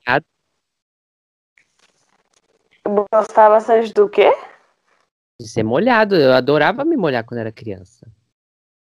[2.86, 4.36] Eu gostava bastante do quê?
[5.40, 6.16] De ser molhado.
[6.16, 8.08] Eu adorava me molhar quando era criança.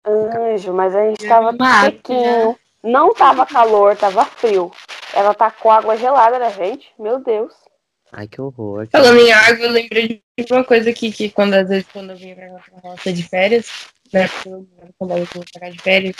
[0.04, 2.58] Anjo, mas a gente tava sequinho.
[2.82, 4.72] Não tava calor, tava frio.
[5.14, 6.92] Ela tacou água gelada na gente.
[6.98, 7.54] Meu Deus.
[8.10, 8.88] Ai, que horror.
[8.90, 12.16] Falando em água, eu lembrei de uma coisa aqui, que quando às vezes quando eu
[12.16, 14.26] vinha pra roça de férias, né?
[14.98, 16.16] Quando eu vinha pra cá de férias,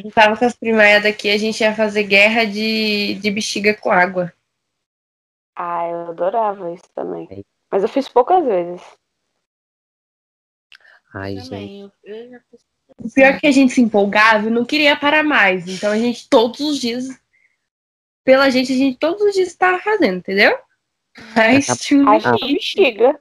[0.00, 4.32] juntava com as primaias daqui, a gente ia fazer guerra de, de bexiga com água.
[5.54, 7.44] Ah, eu adorava isso também.
[7.70, 8.82] Mas eu fiz poucas vezes.
[11.14, 11.92] Ai, gente.
[12.02, 14.96] Eu, eu já fiz o pior é que a gente se empolgava e não queria
[14.96, 15.68] parar mais.
[15.68, 17.08] Então a gente todos os dias,
[18.24, 20.56] pela gente, a gente todos os dias estava fazendo, entendeu?
[21.34, 23.20] Mas tipo, a gente chega.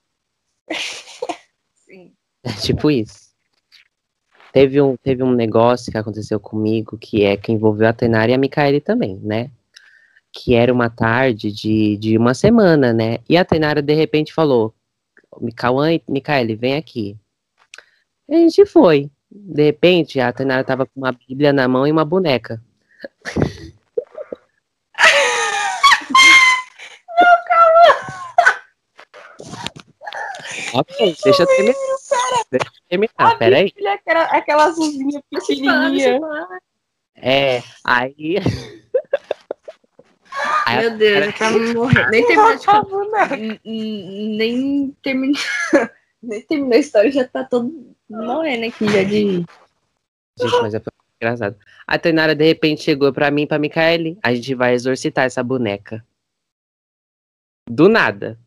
[1.74, 2.14] Sim.
[2.44, 3.31] É tipo isso.
[4.52, 8.34] Teve um, teve um negócio que aconteceu comigo que é que envolveu a Tenara e
[8.34, 9.50] a Micaele também, né?
[10.32, 13.20] Que era uma tarde de, de uma semana, né?
[13.30, 14.74] E a Tenara de repente falou:
[15.56, 17.18] Cauã e Micaele, vem aqui.
[18.28, 19.10] E a gente foi.
[19.30, 22.62] De repente, a Tainara tava com uma bíblia na mão e uma boneca.
[30.74, 31.76] Ok, deixa eu terminar.
[32.52, 33.66] Deixa eu terminar, peraí.
[33.66, 36.20] Bíblia, aquela, aquela azulzinha pequenininha.
[37.16, 38.38] É, aí...
[40.66, 42.10] aí Meu Deus, eu tava morrendo.
[42.10, 42.86] Nem terminou de falar.
[43.66, 45.42] Nem terminou...
[46.22, 49.44] Nem terminou a história, já tá todo morrendo aqui já de.
[50.40, 50.82] Gente, mas é
[51.20, 51.58] engraçado.
[51.88, 54.20] A Tainara de repente chegou pra mim, pra Micaele.
[54.22, 56.06] A gente vai exorcitar essa boneca.
[57.68, 58.38] Do nada.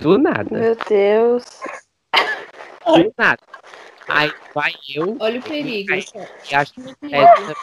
[0.00, 0.58] Do nada.
[0.58, 1.44] Meu Deus.
[2.86, 3.42] Do nada.
[4.08, 5.16] Aí vai eu.
[5.20, 5.92] Olha o perigo.
[5.92, 7.54] E acho que é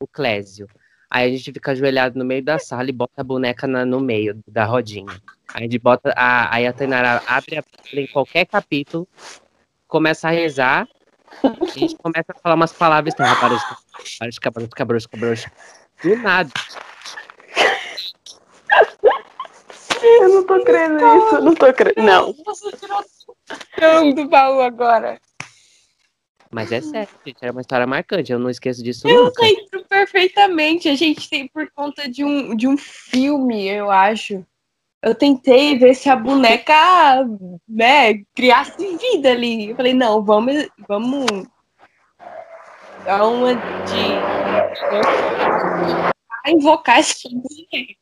[0.00, 0.68] o Clésio.
[1.10, 4.00] Aí a gente fica ajoelhado no meio da sala e bota a boneca na, no
[4.00, 5.20] meio da rodinha.
[5.52, 6.12] Aí a gente bota.
[6.16, 9.08] A, aí a Tainara abre a Bíblia em qualquer capítulo,
[9.88, 10.88] começa a rezar,
[11.42, 13.14] e a gente começa a falar umas palavras.
[13.14, 15.50] Para de cabrocho, cabrocho, cabrocho.
[16.02, 16.50] Do nada.
[20.02, 22.02] Eu não tô crendo nisso, eu não tô crendo.
[22.02, 22.32] Não.
[22.44, 25.20] Você tirou do baú agora.
[26.50, 29.44] Mas é sério, gente, era uma história marcante, eu não esqueço disso eu nunca.
[29.44, 34.44] Eu lembro perfeitamente, a gente tem por conta de um, de um filme, eu acho.
[35.00, 36.74] Eu tentei ver se a boneca,
[37.68, 39.70] né, criasse vida ali.
[39.70, 41.26] Eu falei, não, vamos, vamos
[43.04, 44.10] dar uma de
[46.48, 47.94] invocar essa boneca.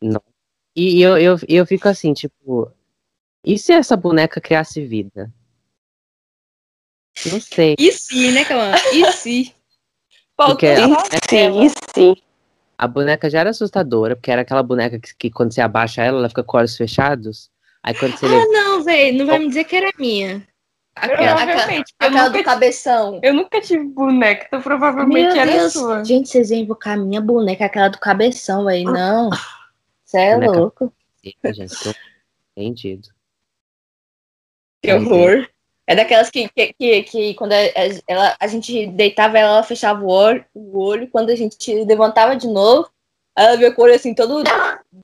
[0.00, 0.22] Não.
[0.74, 2.70] E eu, eu, eu fico assim, tipo,
[3.44, 5.32] e se essa boneca criasse vida?
[7.30, 7.74] Não sei.
[7.78, 8.76] E se, né, Calma?
[8.92, 9.54] E se?
[10.36, 10.86] Porque a
[11.28, 12.22] sim, e se?
[12.76, 16.18] A boneca já era assustadora, porque era aquela boneca que, que quando você abaixa ela,
[16.18, 17.50] ela fica com olhos fechados.
[17.82, 18.26] Aí quando você.
[18.26, 20.46] Ah, não, velho, não vai me dizer que era minha.
[20.94, 23.18] Aquela, aquela, aquela do cabeção.
[23.20, 25.72] Eu nunca tive boneca, então provavelmente Meu era Deus.
[25.72, 26.04] sua.
[26.04, 28.92] Gente, vocês iam invocar a minha boneca, aquela do cabeção, velho.
[28.92, 29.30] Não.
[30.08, 30.58] Você é boneca...
[30.58, 30.92] louco.
[31.22, 31.94] Gente, tô
[32.56, 33.08] entendido.
[34.82, 35.46] Que horror.
[35.86, 37.56] É daquelas que, que, que, que quando a,
[38.06, 42.36] ela, a gente deitava ela, ela fechava o olho, o olho, quando a gente levantava
[42.36, 42.90] de novo,
[43.36, 44.42] ela com o olho assim, todo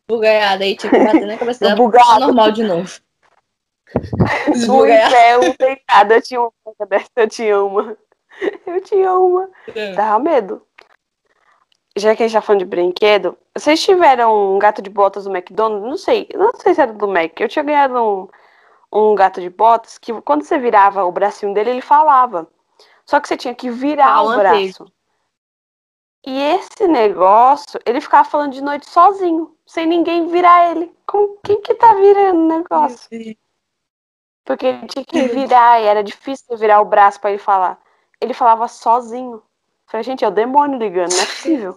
[0.08, 2.98] bugaiado, aí tinha que bater na cabeça dela, normal de novo.
[4.66, 7.96] No inferno, deitada, eu tinha uma dessa, eu tinha uma.
[8.66, 9.48] Eu tinha uma.
[9.74, 9.92] É.
[9.92, 10.66] Dava medo.
[11.96, 15.30] Já que a gente tá falando de brinquedo, vocês tiveram um gato de botas do
[15.30, 15.88] McDonald's?
[15.88, 17.38] Não sei, não sei se era do Mac.
[17.38, 18.28] Eu tinha ganhado um
[18.94, 22.48] um gato de botas que quando você virava o bracinho dele, ele falava.
[23.04, 24.86] Só que você tinha que virar ah, o braço.
[26.24, 30.94] E esse negócio, ele ficava falando de noite sozinho, sem ninguém virar ele.
[31.06, 33.08] Com quem que tá virando o negócio?
[34.44, 37.78] Porque ele tinha que virar e era difícil virar o braço para ele falar.
[38.20, 39.42] Ele falava sozinho.
[39.94, 41.76] Falei, gente, é o demônio ligando, não é possível.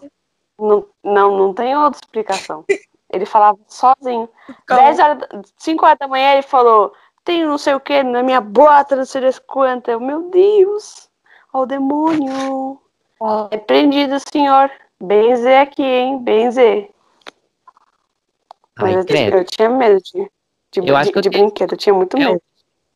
[0.58, 2.66] não, não, não tem outra explicação.
[3.14, 4.28] Ele falava sozinho.
[4.68, 4.82] Como?
[4.82, 5.28] 10 horas,
[5.58, 9.06] 5 horas da manhã ele falou: tenho não sei o que na minha bota, não
[9.06, 10.00] sei das quantas.
[10.02, 11.10] Meu Deus,
[11.54, 12.82] ó o demônio.
[13.20, 13.48] Oh.
[13.52, 14.70] Repreendido, senhor.
[15.00, 16.20] Benzer aqui, hein?
[16.22, 16.90] Benzer.
[18.78, 20.30] Ai, eu, eu, tinha medo de,
[20.72, 21.46] de, eu acho que de, eu tenho...
[21.46, 22.42] brinquedo, eu tinha muito medo.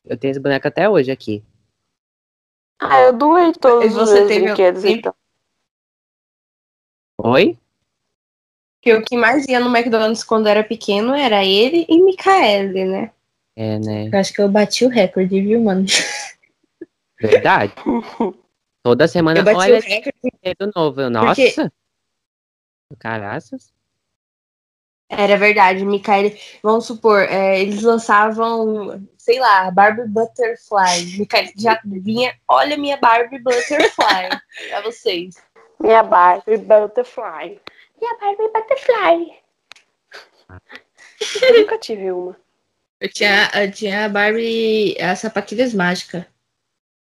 [0.06, 1.44] Eu tenho esse boneco até hoje aqui.
[2.82, 5.14] Ah, eu doei todos os meus brinquedos, então.
[7.20, 7.56] Oi?
[8.82, 13.12] Que o que mais ia no McDonald's quando era pequeno era ele e Micaele, né?
[13.56, 14.10] É, né?
[14.12, 15.86] Eu acho que eu bati o recorde, viu, mano?
[17.20, 17.74] Verdade.
[18.84, 20.72] Toda semana, eu bati olha, o recorde.
[20.76, 21.10] novo.
[21.12, 21.36] Nossa!
[21.36, 21.72] Porque...
[22.98, 23.72] Caraças.
[25.08, 26.32] Era verdade, Micael.
[26.64, 31.20] Vamos supor, é, eles lançavam, sei lá, Barbie Butterfly.
[31.20, 34.30] Micael já vinha, olha minha Barbie Butterfly
[34.68, 35.36] pra vocês.
[35.80, 37.62] Minha Barbie Butterfly.
[38.00, 39.42] Minha Barbie Butterfly.
[41.40, 42.36] Eu nunca tive uma.
[43.00, 46.26] Eu tinha, eu tinha a Barbie, a sapatilhas mágica.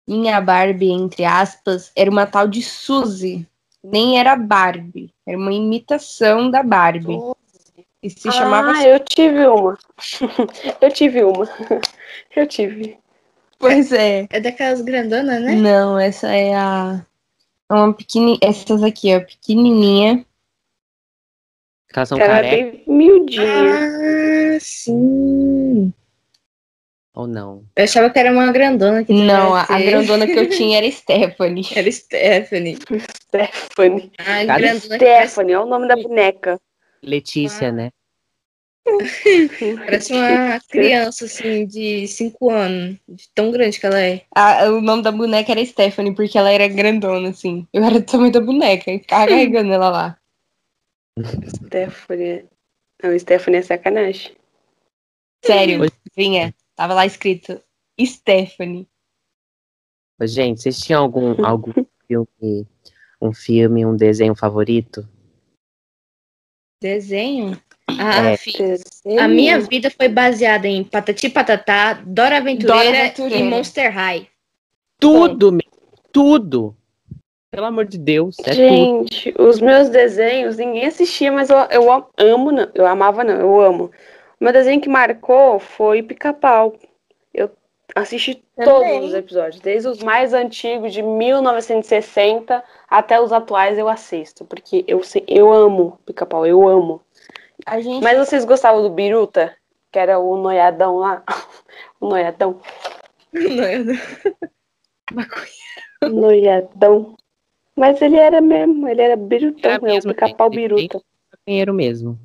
[0.08, 3.46] Minha Barbie, entre aspas, era uma tal de Suzy.
[3.84, 5.14] Nem era Barbie.
[5.26, 7.20] Era uma imitação da Barbie.
[8.02, 8.72] E se ah, chamava.
[8.72, 9.78] Ah, eu tive uma.
[10.82, 11.48] eu tive uma.
[12.36, 13.00] Eu tive.
[13.58, 14.28] Pois é.
[14.30, 15.56] É daquelas grandonas, né?
[15.56, 17.04] Não, essa é a.
[17.70, 18.40] É uma pequenininha.
[18.44, 20.24] Essas aqui, ó, pequenininha.
[21.96, 23.44] Elas são Ela é bem miudinha.
[24.56, 25.92] Ah, sim.
[27.16, 27.64] Ou não?
[27.76, 29.04] Eu achava que era uma grandona.
[29.04, 31.66] Que não, a, a, grandona que eu tinha era Stephanie.
[31.76, 32.78] Era Stephanie.
[33.24, 34.12] Stephanie.
[34.20, 36.60] A grandona Stephanie, é o nome da boneca.
[37.08, 37.72] Letícia, ah.
[37.72, 37.92] né?
[39.86, 42.98] Parece uma criança, assim, de 5 anos.
[43.08, 44.24] De tão grande que ela é.
[44.34, 47.68] Ah, o nome da boneca era Stephanie, porque ela era grandona, assim.
[47.74, 50.18] Eu era do tamanho da boneca, e carregando ela lá.
[51.66, 52.46] Stephanie.
[53.04, 54.36] Não, Stephanie é sacanagem.
[55.44, 55.82] Sério,
[56.16, 56.54] vinha.
[56.76, 57.62] Tava lá escrito
[58.00, 58.88] Stephanie.
[60.22, 61.74] Gente, vocês tinham algum, algum
[62.08, 62.68] filme,
[63.22, 65.08] um filme, um desenho favorito?
[66.82, 67.60] Desenho?
[67.88, 68.38] Ah, é.
[68.38, 69.20] desenho.
[69.20, 73.38] a minha vida foi baseada em Patati Patatá, Dora Aventureira, Dora Aventureira.
[73.38, 74.28] e Monster High.
[75.00, 75.58] Tudo, Bom.
[76.12, 76.76] tudo.
[77.50, 78.36] Pelo amor de Deus.
[78.46, 79.48] É Gente, tudo.
[79.50, 82.70] os meus desenhos, ninguém assistia, mas eu, eu amo, não.
[82.76, 83.92] Eu amava, não, eu amo.
[84.40, 86.76] O meu desenho que marcou foi Pica-Pau.
[87.98, 94.46] Assisti todos os episódios, desde os mais antigos de 1960 até os atuais eu assisto,
[94.46, 97.02] porque eu eu amo Pica-Pau, eu amo.
[97.80, 98.04] Gente...
[98.04, 99.56] Mas vocês gostavam do Biruta,
[99.92, 101.24] que era o noiadão lá?
[102.00, 102.62] o noiadão.
[103.34, 103.96] noiadão.
[106.08, 107.16] noiadão.
[107.76, 111.02] Mas ele era mesmo, ele era birutão, era mesmo, pica-pau biruta.
[111.32, 112.20] Maconheiro mesmo.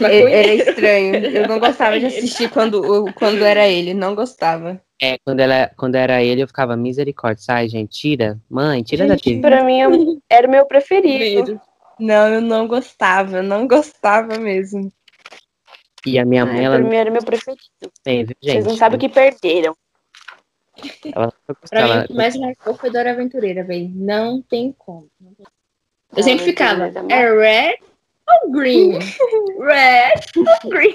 [0.00, 1.14] Era estranho.
[1.26, 4.80] Eu não gostava de assistir quando, quando era ele, não gostava.
[5.00, 7.42] É, quando, ela, quando era ele, eu ficava misericórdia.
[7.42, 8.40] Sai, gente, tira.
[8.48, 9.40] Mãe, tira gente, daqui.
[9.40, 11.60] Pra mim, era o meu preferido.
[11.98, 14.92] Não, eu não gostava, não gostava mesmo.
[16.06, 16.78] E a minha mãe, Ai, ela.
[16.78, 17.62] Pra mim era meu preferido.
[17.80, 18.36] Viu, gente?
[18.42, 19.76] Vocês não sabem o que perderam.
[21.14, 21.32] Ela
[21.70, 21.96] pra ela...
[21.96, 23.90] mim, o que mais marcou foi Dora Aventureira, velho.
[23.94, 25.08] Não tem como.
[26.16, 27.78] Eu sempre ficava, é red
[28.28, 28.98] ou green?
[29.60, 30.94] red ou green?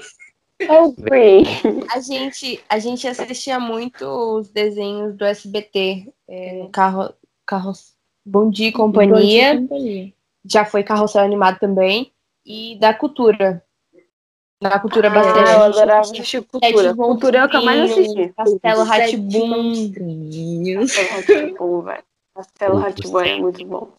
[0.68, 1.44] Ou green.
[1.90, 6.12] A gente, a gente assistia muito os desenhos do SBT.
[6.28, 7.12] É, carro,
[7.46, 9.14] carros, Bom Dia e Companhia.
[9.14, 10.12] Bom Dia Companhia.
[10.44, 12.12] Já foi Carrossel Animado também.
[12.44, 13.62] E da Cultura.
[14.62, 15.50] Na cultura ah, bastante.
[15.50, 16.94] eu adorava assistir cultura.
[16.94, 18.28] Cultura é o que eu mais assisti.
[18.36, 19.92] Castelo Ratibum.
[20.86, 22.04] Castelo velho.
[22.34, 23.90] Castelo Ratibum é muito bom.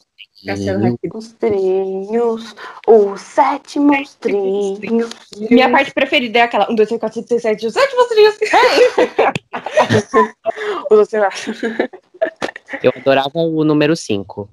[0.43, 2.55] Monstrinhos,
[2.87, 5.11] os sete monstrinhos.
[5.49, 8.37] Minha parte preferida é aquela 1, 2, 3, 4, 5, 6, 7, os sete monstrinhos.
[12.83, 14.49] eu adorava o número 5.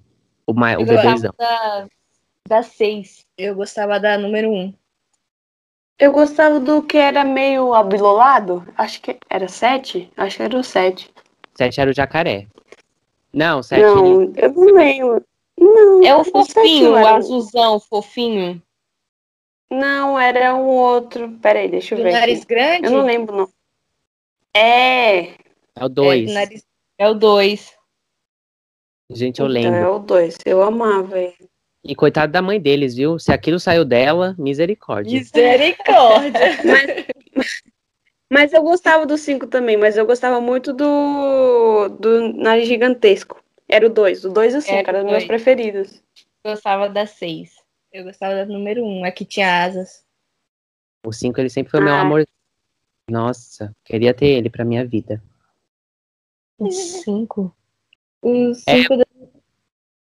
[0.46, 1.32] O, o bebezão.
[1.38, 1.86] Da,
[2.48, 3.26] da 6.
[3.36, 4.54] Eu gostava da número 1.
[4.54, 4.74] Um.
[5.98, 8.64] Eu gostava do que era meio abilolado.
[8.76, 10.08] Acho que era sete.
[10.16, 11.10] Acho que era o sete.
[11.56, 12.46] Sete era o jacaré.
[13.32, 13.82] Não, sete.
[13.82, 15.24] Não, eu não lembro.
[15.58, 18.62] Não, é o fofinho, o azulzão, fofinho.
[19.70, 21.36] Não, era um outro.
[21.42, 22.12] Peraí, deixa eu do ver.
[22.12, 22.48] nariz aqui.
[22.48, 22.86] grande?
[22.86, 23.48] Eu não lembro, não.
[24.54, 25.34] É.
[25.76, 26.30] É o dois.
[26.30, 26.66] É, nariz...
[26.98, 27.72] é o dois.
[29.10, 29.78] Gente, eu então, lembro.
[29.78, 30.36] É o dois.
[30.44, 31.48] Eu amava ele.
[31.84, 33.18] E coitado da mãe deles, viu?
[33.18, 35.18] Se aquilo saiu dela, misericórdia.
[35.18, 36.58] Misericórdia.
[37.34, 37.62] mas,
[38.30, 43.42] mas eu gostava do 5 também, mas eu gostava muito do, do Nariz Gigantesco.
[43.68, 46.02] Era o 2, o 2 e o 5, eram os meus preferidos.
[46.42, 47.54] Eu gostava da 6.
[47.92, 50.04] Eu gostava da número 1, um, a que tinha asas.
[51.04, 51.84] O 5 ele sempre foi ah.
[51.84, 52.26] meu amor.
[53.10, 55.22] Nossa, queria ter ele pra minha vida.
[56.58, 57.54] O 5?
[58.22, 59.06] O 5 é, da...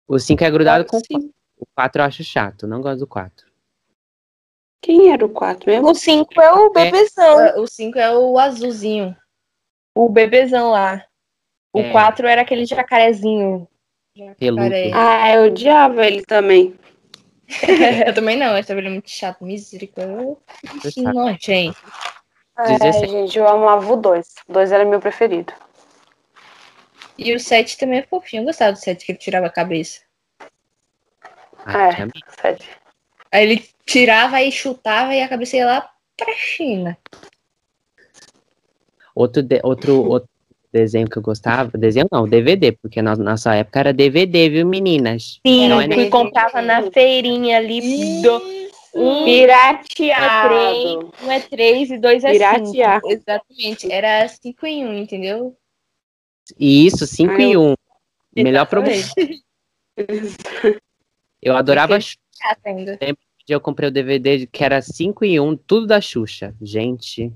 [0.07, 0.97] O 5 é grudado com
[1.57, 3.51] o 4 eu acho chato, não gosto do 4.
[4.81, 5.89] Quem era o 4 mesmo?
[5.89, 7.39] O 5 é o bebezão.
[7.39, 7.59] É.
[7.59, 9.15] O 5 é o azulzinho.
[9.95, 11.05] O bebezão lá.
[11.73, 12.31] O 4 é.
[12.31, 13.67] era aquele jacarezinho.
[14.15, 14.91] Jacaré.
[14.93, 16.75] Ah, eu odiava ele também.
[18.05, 19.43] eu também não, esse ele é muito chato.
[19.43, 20.37] Misericórdia.
[20.97, 21.77] Não, gente.
[22.57, 24.27] É, gente, eu amava o 2.
[24.47, 25.53] O 2 era meu preferido.
[27.17, 28.41] E o 7 também é fofinho.
[28.41, 30.01] Eu gostava do 7 que ele tirava a cabeça.
[31.65, 32.57] Ah, é,
[33.31, 36.97] Aí ele tirava e chutava e a cabeça ia lá pra China.
[39.13, 40.29] Outro, de, outro, outro
[40.71, 45.39] desenho que eu gostava, desenho não, DVD, porque na nossa época era DVD, viu, meninas?
[45.45, 48.41] Sim, não é que comprava na feirinha ali do
[48.93, 51.11] um pirateado.
[51.23, 53.09] Um é três e dois é cinco.
[53.09, 55.55] Exatamente, era cinco em um, entendeu?
[56.59, 57.75] Isso, cinco Ai, em um.
[58.35, 59.13] Melhor promoção.
[61.41, 62.17] Eu adorava Xuxa.
[62.63, 63.17] Sempre
[63.53, 66.55] eu comprei o DVD que era 5 em 1, tudo da Xuxa.
[66.61, 67.33] Gente,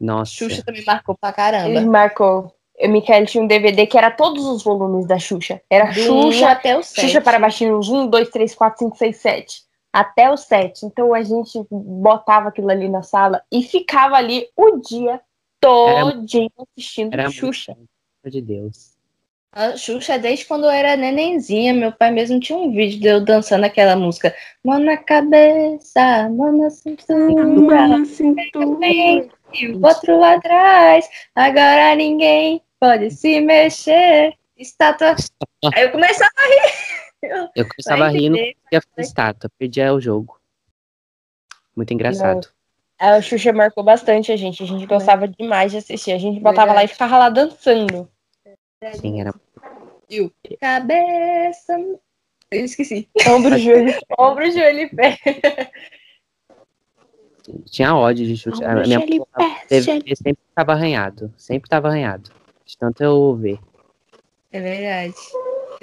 [0.00, 0.32] nossa.
[0.32, 1.68] Xuxa também marcou pra caramba.
[1.68, 2.52] Ele marcou.
[2.80, 5.60] O Michael tinha um DVD que era todos os volumes da Xuxa.
[5.68, 7.06] Era Do Xuxa até o 7.
[7.06, 9.62] Xuxa para baixinhos 1, 2, 3, 4, 5, 6, 7.
[9.92, 10.86] Até o 7.
[10.86, 15.20] Então a gente botava aquilo ali na sala e ficava ali o dia
[15.60, 17.74] todinho assistindo era Xuxa.
[17.76, 17.88] Muito,
[18.30, 18.96] de Deus.
[19.50, 23.24] A Xuxa, desde quando eu era nenenzinha, meu pai mesmo tinha um vídeo de eu
[23.24, 24.32] dançando aquela música.
[24.62, 29.28] Mão na cabeça, mão na cintura, mão na cintura.
[29.52, 34.34] E o outro atrás, agora ninguém pode se mexer.
[34.56, 35.14] Estátua.
[35.74, 37.50] Aí eu começava a rir.
[37.54, 40.38] Eu começava a rir e a estátua, perdia o jogo.
[41.74, 42.48] Muito engraçado.
[43.00, 43.16] Não.
[43.16, 46.12] A Xuxa marcou bastante a gente, a gente gostava demais de assistir.
[46.12, 46.76] A gente botava Verdade.
[46.76, 48.10] lá e ficava lá dançando.
[48.94, 49.32] Sim, era.
[50.10, 50.30] E
[50.60, 51.76] cabeça.
[52.50, 53.08] Eu esqueci.
[53.28, 55.18] Ombro, joelho, ombro, joelho e pé.
[57.66, 58.62] Tinha ódio de chute.
[58.64, 59.80] Ombro, a minha pé,
[60.14, 61.32] sempre estava arranhado.
[61.36, 62.30] Sempre estava arranhado.
[62.64, 63.58] De tanto eu ver.
[64.52, 65.14] É verdade.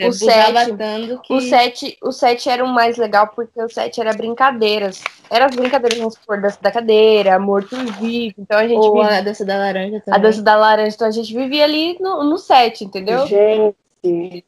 [0.02, 1.34] o 7, que...
[1.34, 5.02] o 7, o 7 era o mais legal porque o 7 era brincadeiras.
[5.30, 8.36] Era as brincadeiras, vamos supor, dança da cadeira, morto vivo.
[8.38, 9.18] Então a gente Ou vivia...
[9.18, 10.20] a dança da laranja também.
[10.20, 13.26] A dança da laranja, então a gente vivia ali no, no 7, entendeu?
[13.28, 14.46] Gente,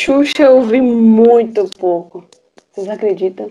[0.00, 2.24] Xuxa eu vi muito pouco.
[2.72, 3.50] Vocês acreditam?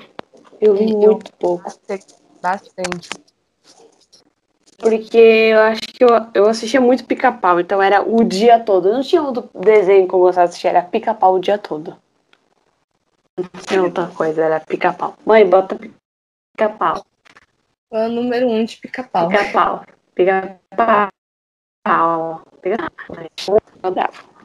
[0.60, 1.72] Eu vi eu, muito pouco.
[2.44, 3.10] Bastante.
[4.78, 8.90] Porque eu acho que eu, eu assistia muito pica-pau, então era o dia todo.
[8.90, 11.96] Eu não tinha outro desenho que eu gostava de assistir, era pica-pau o dia todo.
[13.38, 15.16] Não tinha outra coisa, era pica-pau.
[15.26, 15.80] Mãe, bota
[16.52, 17.06] pica-pau.
[17.90, 19.30] O número um de pica-pau.
[19.30, 19.86] Pica-pau.
[20.14, 21.10] Pica-pau.
[22.62, 22.92] Pica-pau.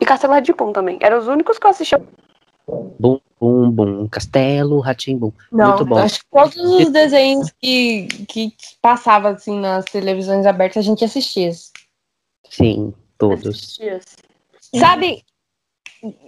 [0.01, 0.99] E Castelo de Pum também.
[1.01, 2.01] Eram os únicos que eu assistia.
[2.99, 4.09] Bum, bum, bum.
[4.09, 5.33] Castelo, Ratimbum.
[5.51, 5.99] Não, Muito bom.
[5.99, 8.53] acho que todos os desenhos que, que
[8.83, 11.51] passavam assim nas televisões abertas a gente assistia.
[12.51, 13.49] Sim, todos.
[13.49, 14.01] Assistia.
[14.77, 15.25] Sabe,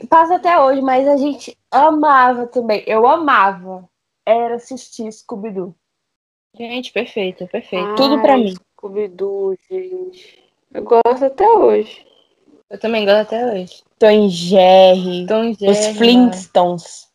[0.08, 2.82] passa até hoje, mas a gente amava também.
[2.86, 3.88] Eu amava.
[4.24, 5.74] Era assistir Scooby-Doo.
[6.56, 7.88] Gente, perfeito, perfeito.
[7.88, 8.54] Ai, Tudo pra mim.
[8.76, 10.42] Scooby-Doo, gente.
[10.72, 12.06] Eu gosto até hoje.
[12.70, 13.82] Eu também gosto até hoje.
[13.98, 15.26] Tom Jerry.
[15.26, 15.72] Tom Jerry.
[15.72, 17.10] Os Flintstones.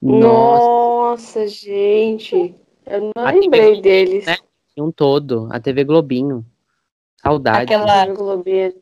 [0.00, 2.54] Nossa, gente.
[2.84, 4.26] Eu não a lembrei TV, deles.
[4.26, 4.36] Né?
[4.76, 5.48] Um todo.
[5.50, 6.44] A TV Globinho.
[7.22, 7.72] Saudade.
[7.72, 8.04] Aquela.
[8.04, 8.74] TV Globinho.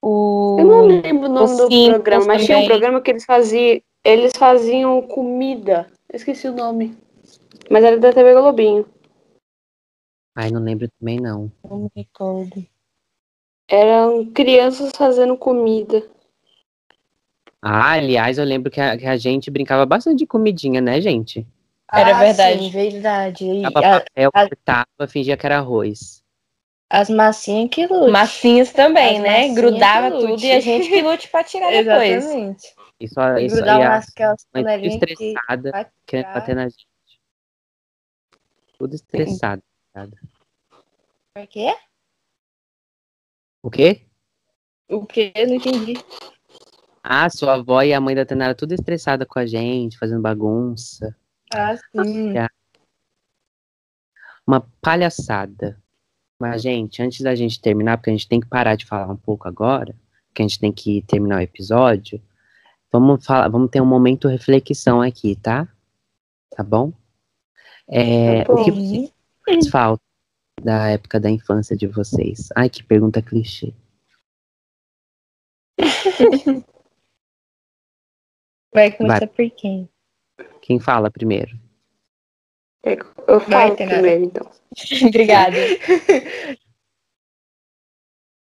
[0.00, 0.56] O...
[0.60, 3.80] Eu não lembro o nome o do programa, mas tinha um programa que eles faziam.
[4.04, 5.90] Eles faziam comida.
[6.08, 6.96] Eu esqueci o nome.
[7.68, 8.86] Mas era da TV Globinho.
[10.36, 11.50] Ai, não lembro também, não.
[11.68, 12.64] Não me recordo.
[13.68, 16.08] Eram crianças fazendo comida.
[17.60, 21.46] Ah, aliás, eu lembro que a, que a gente brincava bastante de comidinha, né, gente?
[21.92, 22.58] Era ah, verdade.
[22.58, 23.64] Sim, verdade.
[23.64, 26.22] A papel, a, cortava, fingia que era arroz.
[26.88, 28.12] As massinhas que lute.
[28.12, 29.48] Massinhas também, As né?
[29.54, 32.24] Grudava tudo e a gente que lute pra tirar depois.
[32.24, 32.74] Exatamente.
[33.00, 36.86] Isso, isso grudava aquelas panelinhas estressada, querendo bater na gente.
[38.78, 39.62] Tudo estressado.
[41.34, 41.74] Por quê?
[43.66, 44.02] O quê?
[44.88, 45.32] O quê?
[45.34, 45.94] Eu não entendi.
[47.02, 51.16] Ah, sua avó e a mãe da Tanara tudo estressada com a gente, fazendo bagunça.
[51.52, 52.32] Ah, sim.
[54.46, 55.82] Uma palhaçada.
[56.38, 59.16] Mas, gente, antes da gente terminar, porque a gente tem que parar de falar um
[59.16, 59.96] pouco agora,
[60.28, 62.22] porque a gente tem que terminar o episódio,
[62.92, 65.66] vamos falar, vamos ter um momento reflexão aqui, tá?
[66.50, 66.92] Tá bom?
[67.88, 68.60] É, tá bom.
[68.60, 68.70] O que
[69.44, 70.06] vocês falta
[70.60, 72.48] da época da infância de vocês?
[72.56, 73.72] Ai, que pergunta clichê.
[78.72, 79.28] Vai começar Vai.
[79.28, 79.88] por quem?
[80.60, 81.58] Quem fala primeiro?
[82.82, 84.50] Eu falo Vai, primeiro, então.
[85.08, 85.56] Obrigada.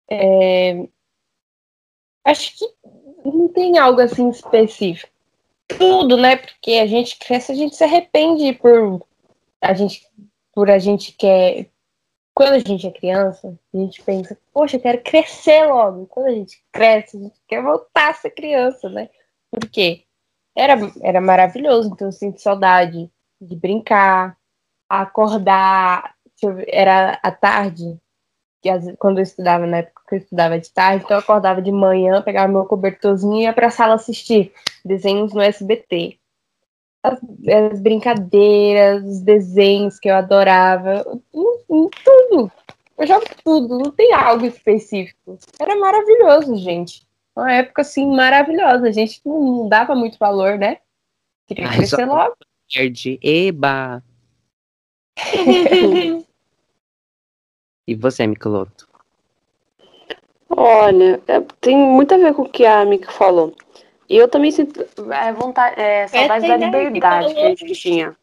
[0.10, 0.88] É...
[2.26, 2.66] Acho que
[3.26, 5.12] não tem algo assim específico.
[5.68, 6.36] Tudo, né?
[6.36, 9.06] Porque a gente cresce, a gente se arrepende por
[9.62, 10.06] a gente
[10.54, 11.70] por a gente quer
[12.42, 16.08] quando a gente é criança, a gente pensa, poxa, eu quero crescer logo.
[16.08, 19.10] Quando a gente cresce, a gente quer voltar a ser criança, né?
[19.52, 20.06] Por quê?
[20.58, 20.74] Era,
[21.04, 24.36] era maravilhoso, então eu sinto saudade de brincar,
[24.90, 26.16] acordar,
[26.68, 28.00] era à tarde,
[28.98, 32.24] quando eu estudava, na época que eu estudava de tarde, então eu acordava de manhã,
[32.24, 34.52] pegava meu cobertorzinho e ia pra sala assistir
[34.84, 36.20] desenhos no SBT
[37.04, 37.20] as,
[37.72, 42.52] as, brincadeiras, os desenhos que eu adorava, tudo.
[42.98, 45.38] Eu jogo tudo, não tem algo específico.
[45.60, 47.02] Era maravilhoso, gente.
[47.36, 48.88] Uma época assim maravilhosa.
[48.88, 50.78] A gente não dava muito valor, né?
[51.48, 52.36] Queria Ai, crescer logo.
[52.76, 54.04] Nerd, eba!
[57.88, 58.88] e você, Micoloto?
[60.50, 63.56] Olha, é, tem muito a ver com o que a Mika falou.
[64.12, 68.14] E eu também sinto é, vontade, é, saudade da liberdade que a gente tinha.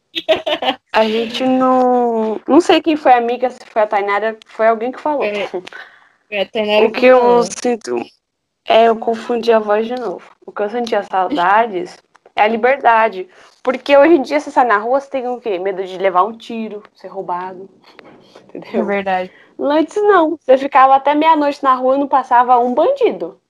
[0.93, 2.39] A gente não.
[2.47, 5.23] Não sei quem foi a amiga, se foi a Tainara, foi alguém que falou.
[5.23, 5.49] É,
[6.29, 8.05] é o que eu sinto.
[8.67, 10.21] É, eu confundi a voz de novo.
[10.45, 11.97] O que eu sentia saudades
[12.35, 13.27] é a liberdade.
[13.63, 15.57] Porque hoje em dia, você sai na rua, você tem o quê?
[15.57, 17.67] Medo de levar um tiro, ser roubado.
[18.53, 18.81] Entendeu?
[18.81, 19.31] É verdade.
[19.59, 20.37] Antes não.
[20.39, 23.41] Você ficava até meia-noite na rua e não passava um bandido.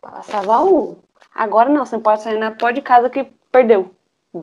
[0.00, 0.96] Passava um.
[1.34, 3.92] Agora não, você não pode sair na porta de casa que perdeu.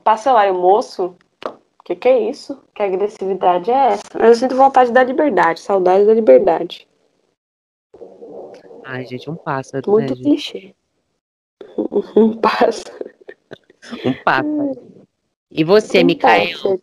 [0.03, 1.15] Passa lá, moço.
[1.45, 2.61] O que, que é isso?
[2.75, 4.03] Que agressividade é essa?
[4.19, 6.87] Eu sinto vontade da liberdade, saudade da liberdade.
[8.83, 9.89] Ai, gente, um pássaro.
[9.89, 10.75] Muito né, clichê.
[12.15, 13.05] Um pássaro.
[14.05, 15.07] Um pássaro.
[15.49, 16.81] E você, um Micael?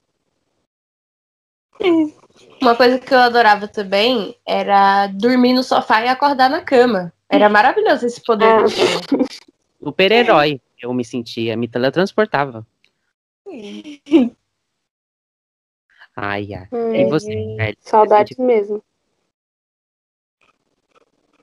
[2.61, 7.13] Uma coisa que eu adorava também era dormir no sofá e acordar na cama.
[7.29, 8.47] Era maravilhoso esse poder.
[8.47, 8.65] Ah.
[9.89, 12.66] Super-herói, eu me sentia, me teletransportava.
[16.20, 16.66] Ai, ai.
[16.72, 17.76] Hum, e você, velho?
[17.80, 18.82] Saudades mesmo.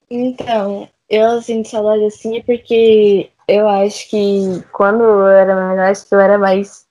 [0.10, 6.14] Então, eu sinto saudade assim porque eu acho que quando eu era menor, acho que
[6.14, 6.86] eu era mais.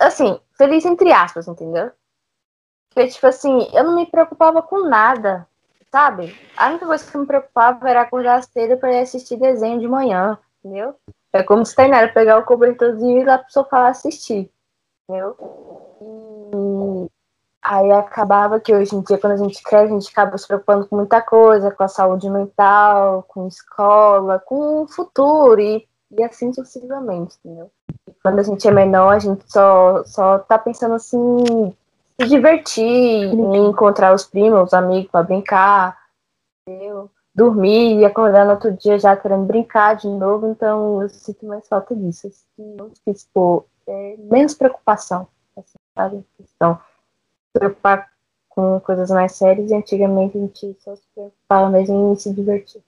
[0.00, 1.90] Assim, feliz entre aspas, entendeu?
[2.94, 5.46] Porque, tipo assim, eu não me preocupava com nada,
[5.92, 6.34] sabe?
[6.56, 10.38] A única coisa que me preocupava era acordar cedo pra ir assistir desenho de manhã,
[10.64, 10.94] entendeu?
[11.32, 14.50] É como se Tainara pegar o cobertorzinho e ir lá pro sofá assistir,
[15.08, 15.36] entendeu?
[16.00, 17.08] E
[17.70, 20.86] Aí acabava que hoje em dia, quando a gente cresce, a gente acaba se preocupando
[20.86, 26.50] com muita coisa, com a saúde mental, com escola, com o futuro e, e assim
[26.50, 27.70] sucessivamente, entendeu?
[28.08, 31.74] E quando a gente é menor, a gente só, só tá pensando assim,
[32.18, 35.98] se divertir, em encontrar os primos, os amigos para brincar,
[36.66, 37.10] entendeu?
[37.38, 41.68] Dormir e acordar no outro dia já querendo brincar de novo, então eu sinto mais
[41.68, 42.26] falta disso.
[42.58, 46.24] Eu sinto, tipo, é, menos preocupação, assim, sabe?
[46.56, 46.80] Então,
[47.52, 48.08] preocupar
[48.48, 52.82] com coisas mais sérias e antigamente a gente só se preocupava mesmo em se divertir.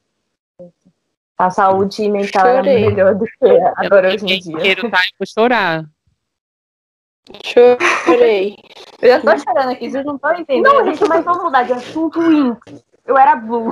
[1.39, 2.73] A saúde mental Chorei.
[2.75, 3.47] era melhor do que
[3.77, 4.77] agora hoje em dia.
[4.83, 5.85] Eu tá, vou chorar.
[7.45, 8.57] Chorei.
[9.01, 10.75] Eu já tô chorando aqui, vocês não estão entendendo.
[10.75, 12.21] Não, gente, mas vamos mudar de assunto.
[13.11, 13.71] Eu era blue.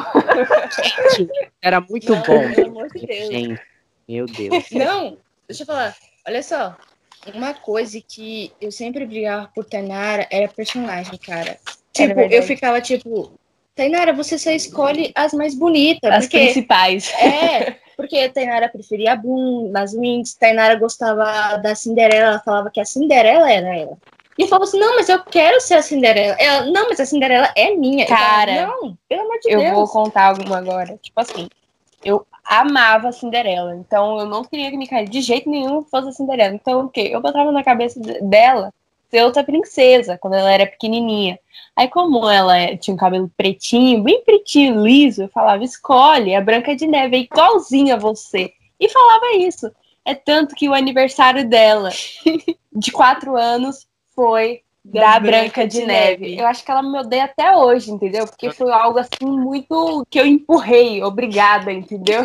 [1.17, 1.31] Gente,
[1.63, 2.55] era muito não, bom.
[2.55, 3.29] Pelo amor de Deus.
[3.29, 3.61] Gente,
[4.09, 4.65] meu Deus.
[4.73, 5.17] Não,
[5.47, 5.95] deixa eu falar.
[6.27, 6.77] Olha só
[7.33, 11.57] uma coisa que eu sempre brigava por Tainara era personagem, cara.
[11.93, 13.33] Tipo, eu ficava tipo,
[13.77, 16.11] Tainara, você só escolhe as mais bonitas.
[16.11, 16.39] As porque...
[16.39, 17.13] principais.
[17.19, 22.81] É, porque Tainara preferia a Bloom, nas Wings, Tainara gostava da Cinderela, ela falava que
[22.81, 23.97] a Cinderela era ela.
[24.39, 26.37] E eu falava assim, não, mas eu quero ser a Cinderela.
[26.39, 28.07] Ela, não, mas a Cinderela é minha.
[28.07, 29.71] Cara, falava, não, pelo amor de eu Deus.
[29.71, 30.97] Eu vou contar alguma agora.
[31.03, 31.49] Tipo assim,
[32.05, 33.75] eu amava a Cinderela.
[33.75, 36.55] Então eu não queria que Micaela de jeito nenhum fosse a Cinderela.
[36.55, 37.11] Então o quê?
[37.13, 38.73] Eu botava na cabeça dela
[39.11, 41.39] ser outra princesa quando ela era pequenininha.
[41.75, 46.41] Aí como ela é, tinha um cabelo pretinho, bem pretinho, liso, eu falava, escolhe, a
[46.41, 48.53] Branca de Neve é igualzinha a você.
[48.79, 49.69] E falava isso.
[50.05, 51.91] É tanto que o aniversário dela,
[52.73, 53.88] de quatro anos,
[54.19, 56.31] foi da, da Branca, Branca de, de Neve.
[56.31, 56.41] Neve.
[56.41, 58.27] Eu acho que ela me odeia até hoje, entendeu?
[58.27, 62.23] Porque foi algo assim muito que eu empurrei, obrigada, entendeu?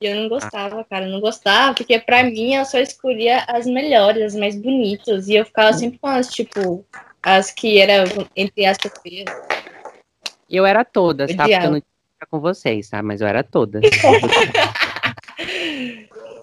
[0.00, 4.22] Eu não gostava, cara, eu não gostava, porque pra mim eu só escolhia as melhores,
[4.22, 6.86] as mais bonitas, e eu ficava sempre com as, tipo,
[7.20, 8.04] as que eram,
[8.36, 9.26] entre aspas, feias.
[10.48, 11.48] Eu era todas, tá?
[11.48, 13.02] Porque eu não tinha com vocês, tá?
[13.02, 13.82] Mas eu era todas.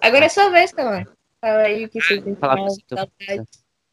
[0.02, 1.06] Agora é sua vez, Calma.
[1.40, 2.66] Fala aí o que você tem que falar.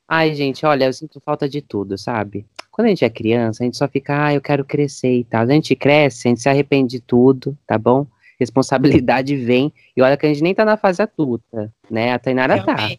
[0.08, 2.46] Ai, gente, olha, eu sinto falta de tudo, sabe?
[2.72, 5.42] Quando a gente é criança, a gente só fica, ah, eu quero crescer e tal.
[5.42, 8.08] A gente cresce, a gente se arrepende de tudo, tá bom?
[8.40, 9.74] Responsabilidade vem.
[9.96, 12.14] E olha que a gente nem tá na fase adulta, né?
[12.14, 12.90] A Tainara tá.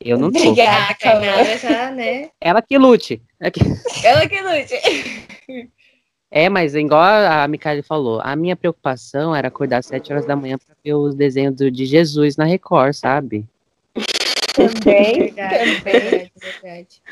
[0.00, 0.38] Eu não tô.
[0.38, 2.30] Obrigada, Tainara já, né?
[2.40, 3.20] Ela que lute.
[4.04, 5.68] Ela que lute.
[6.30, 10.36] É, mas igual a Micaele falou, a minha preocupação era acordar às sete horas da
[10.36, 13.46] manhã para ver os desenhos de Jesus na Record, sabe?
[14.56, 16.30] Também, verdade, também.
[16.42, 17.02] Verdade,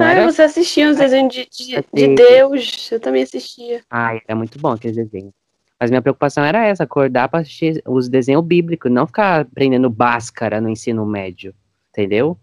[0.00, 3.82] Ah, você assistia os desenhos de, de, de, Deus, eu também assistia.
[3.90, 5.32] Ah, era muito bom aqueles desenhos.
[5.80, 10.60] Mas minha preocupação era essa, acordar para assistir os desenhos bíblicos, não ficar aprendendo báscara
[10.60, 11.54] no ensino médio,
[11.90, 12.38] entendeu?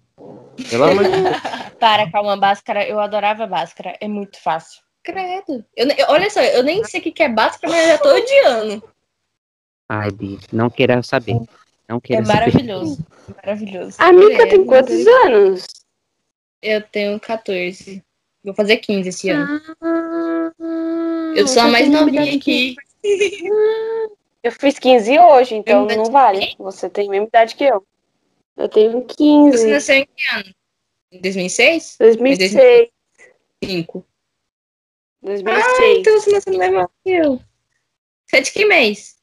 [0.69, 1.37] Pelo amor de Deus.
[1.79, 4.81] Para, calma, báscara, eu adorava báscara, é muito fácil.
[5.01, 5.63] Credo.
[5.77, 8.83] Eu, olha só, eu nem sei o que é báscara, mas eu já tô odiando.
[9.87, 11.39] Ai, bicho, não queira saber.
[11.89, 13.05] Não é maravilhoso.
[13.35, 13.97] Maravilhoso.
[13.97, 15.65] A Mica tem quantos anos?
[16.61, 18.03] Eu tenho 14.
[18.43, 19.59] Vou fazer 15 esse ano.
[19.81, 20.51] Ah,
[21.35, 22.75] eu sou a mais novinha aqui.
[24.41, 26.55] Eu fiz 15 hoje, então não vale.
[26.57, 27.85] Você tem a mesma idade que eu.
[28.55, 29.57] Eu tenho 15.
[29.57, 30.55] Você nasceu em que ano?
[31.11, 31.97] Em 2006?
[31.99, 32.49] 2006.
[33.61, 34.05] 2005.
[35.21, 35.67] 2006.
[35.67, 37.41] Ah, então você nasceu no mesmo que eu.
[38.25, 39.18] Você é de que mês?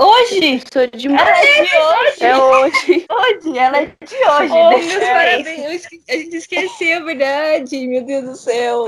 [0.00, 0.62] Hoje?
[0.72, 2.24] Sou de Ela é de hoje.
[2.24, 3.06] É hoje.
[3.10, 4.52] Hoje, ela é de hoje.
[4.52, 5.12] Oh, meus é.
[5.12, 5.86] parabéns.
[6.08, 7.86] A gente esqueceu, a verdade.
[7.86, 8.86] Meu Deus do céu.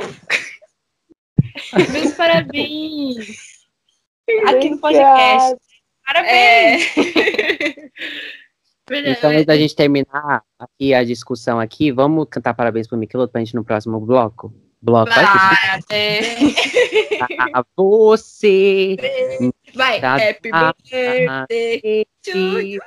[1.93, 3.67] meus parabéns.
[4.47, 5.57] Aqui no podcast.
[6.07, 6.97] Parabéns.
[6.97, 7.91] É.
[8.93, 13.41] Então, antes da gente terminar aqui a discussão aqui, vamos cantar parabéns pro Michelotto pra
[13.41, 14.53] gente no próximo bloco?
[14.83, 15.13] Bloco.
[15.13, 15.27] Vai,
[17.53, 18.97] a você.
[19.75, 22.81] Vai, happy birthday to you.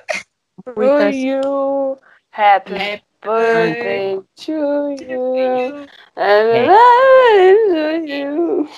[0.76, 1.98] To you.
[2.32, 5.88] Happy, happy birthday to you.
[6.18, 8.70] I love you.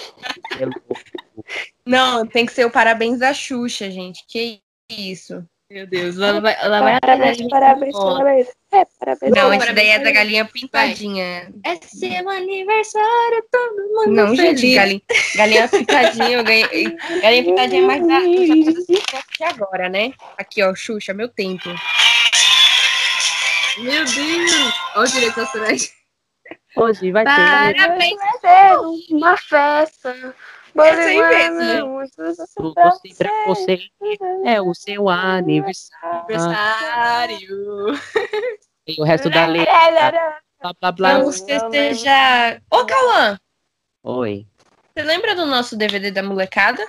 [1.85, 4.25] Não, tem que ser o parabéns da Xuxa, gente.
[4.27, 5.45] Que isso?
[5.75, 8.47] Meu Deus, ela vai, ela vai parabéns, parabéns, parabéns.
[8.71, 9.35] É, parabéns.
[9.35, 11.51] Não, essa daí é da galinha pintadinha.
[11.65, 14.61] É seu aniversário, todo mundo Não, feliz.
[14.61, 15.01] gente, galinha,
[15.35, 16.95] galinha pintadinha, eu ganhei.
[17.21, 20.13] Galinha pintadinha é mais da de agora, né?
[20.37, 21.67] Aqui, ó, Xuxa, meu tempo.
[23.79, 24.73] Meu Deus!
[24.95, 25.91] Olha o direito autorais.
[26.77, 27.35] Hoje vai ter.
[27.35, 30.35] Parabéns, vai ter uma festa.
[30.77, 31.99] Essa aí mesmo.
[31.99, 33.79] Você pra você
[34.45, 36.19] é o seu aniversário.
[36.19, 37.93] aniversário.
[38.87, 40.41] E o resto da letra.
[40.61, 41.17] Blá, blá, blá.
[41.19, 42.61] Vamos festejar.
[42.69, 43.37] Ô, Cauã.
[44.03, 44.45] Oi.
[44.93, 46.85] Você lembra do nosso DVD da molecada?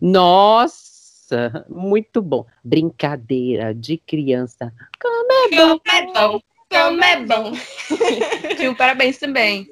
[0.00, 2.46] Nossa, muito bom.
[2.62, 4.72] Brincadeira de criança.
[5.00, 5.78] Como é bom.
[5.78, 6.40] Como é bom.
[6.70, 7.52] Como é bom.
[8.56, 9.68] Tinha um parabéns também.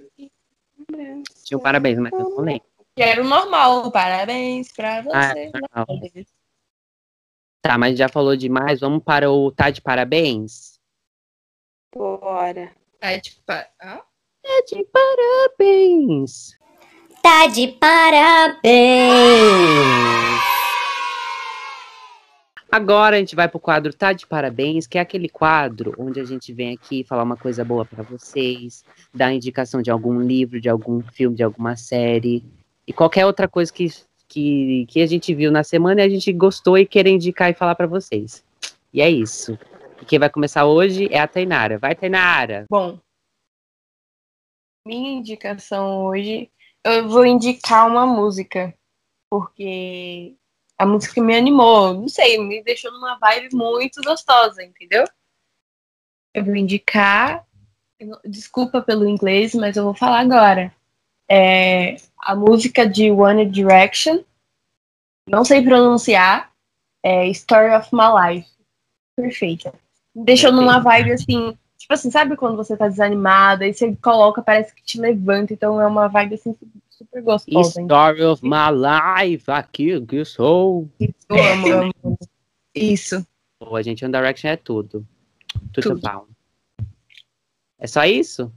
[1.45, 2.76] Tinha um parabéns, mas eu não lembro.
[2.97, 3.91] Quero normal.
[3.93, 5.51] Parabéns pra você.
[5.71, 5.85] Ah,
[7.61, 8.81] tá, mas já falou demais.
[8.81, 10.81] Vamos para o Tá de Parabéns?
[11.95, 12.73] Bora.
[12.99, 13.67] Tá de, pa...
[13.81, 14.03] ah?
[14.43, 16.59] tá de parabéns.
[17.23, 18.67] Tá de parabéns.
[22.73, 26.25] Agora a gente vai pro quadro Tá de Parabéns, que é aquele quadro onde a
[26.25, 28.85] gente vem aqui falar uma coisa boa para vocês,
[29.15, 32.45] dar indicação de algum livro, de algum filme, de alguma série
[32.87, 33.89] e qualquer outra coisa que,
[34.29, 37.55] que, que a gente viu na semana e a gente gostou e quer indicar e
[37.55, 38.45] falar para vocês.
[38.93, 39.59] E é isso.
[40.01, 41.79] E quem vai começar hoje é a Tainara.
[41.79, 42.67] Vai, Tainara!
[42.71, 42.99] Bom,
[44.87, 46.51] minha indicação hoje,
[46.85, 48.73] eu vou indicar uma música,
[49.29, 50.37] porque
[50.79, 55.05] a música me animou, não sei, me deixou numa vibe muito gostosa, entendeu?
[56.33, 57.45] Eu vou indicar,
[58.25, 60.73] desculpa pelo inglês, mas eu vou falar agora.
[61.29, 64.23] É a música de One Direction,
[65.29, 66.53] não sei pronunciar,
[67.05, 68.49] é Story of My Life.
[69.17, 69.73] Perfeita.
[70.15, 74.43] Me deixou numa vibe assim, tipo assim, sabe quando você tá desanimada e você coloca,
[74.43, 76.57] parece que te levanta, então é uma vibe assim
[76.91, 77.81] super gostosa.
[77.81, 80.89] Story of my life, aqui que sou.
[80.99, 82.19] Isso, amo, amo.
[82.75, 83.27] Isso.
[83.59, 85.07] Pô, a gente, One Direction é tudo.
[85.73, 86.01] Tudo, tudo.
[86.01, 86.27] bom.
[87.79, 88.53] É só isso?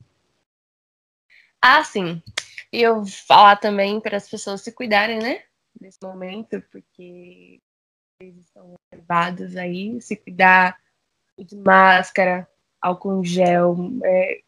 [1.62, 2.22] Ah, sim.
[2.72, 5.44] E eu falar também para as pessoas se cuidarem, né?
[5.80, 7.62] Nesse momento, porque
[8.20, 10.78] eles estão levados aí, se cuidar
[11.38, 12.48] de máscara,
[12.82, 14.42] álcool gel, é,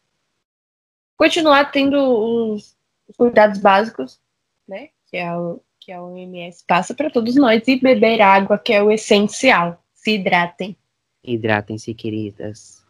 [1.16, 2.76] continuar tendo os
[3.12, 4.20] os cuidados básicos,
[4.66, 4.88] né?
[5.06, 8.82] Que é o que a OMS passa para todos nós e beber água, que é
[8.82, 9.82] o essencial.
[9.92, 10.76] Se hidratem.
[11.22, 12.81] Hidratem-se, queridas.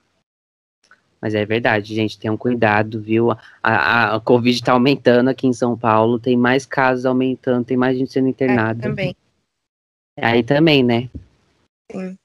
[1.23, 3.31] Mas é verdade, gente, tenham cuidado, viu?
[3.31, 7.77] A, a, a Covid está aumentando aqui em São Paulo, tem mais casos aumentando, tem
[7.77, 8.81] mais gente sendo internada.
[8.81, 9.17] É, também.
[10.19, 11.09] Aí também, né?
[11.91, 12.17] Sim.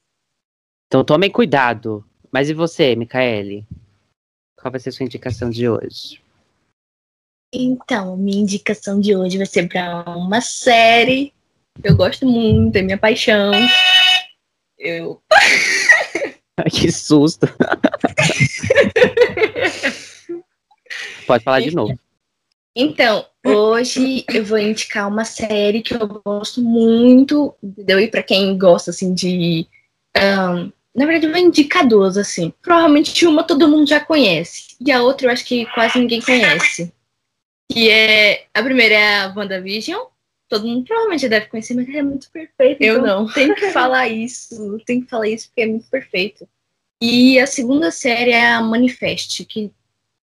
[0.88, 2.04] Então tomem cuidado.
[2.32, 3.66] Mas e você, Micaele?
[4.60, 6.20] Qual vai ser a sua indicação de hoje?
[7.54, 11.32] Então, minha indicação de hoje vai ser para uma série
[11.84, 13.52] eu gosto muito, é minha paixão.
[14.78, 15.22] Eu.
[16.58, 17.48] Ai, que susto!
[21.28, 21.98] Pode falar de novo.
[22.76, 28.00] Então, hoje eu vou indicar uma série que eu gosto muito, entendeu?
[28.00, 29.68] E para quem gosta, assim, de.
[30.16, 32.54] Um, na verdade, eu vou indicar duas, assim.
[32.62, 36.92] Provavelmente uma todo mundo já conhece, e a outra eu acho que quase ninguém conhece.
[37.72, 38.46] Que é.
[38.54, 40.06] A primeira é a WandaVision.
[40.48, 42.84] Todo mundo provavelmente deve conhecer, mas é muito perfeita.
[42.84, 43.28] Eu então não.
[43.34, 44.78] Tem que falar isso.
[44.86, 46.48] Tem que falar isso porque é muito perfeito.
[47.02, 49.72] E a segunda série é a Manifest, que.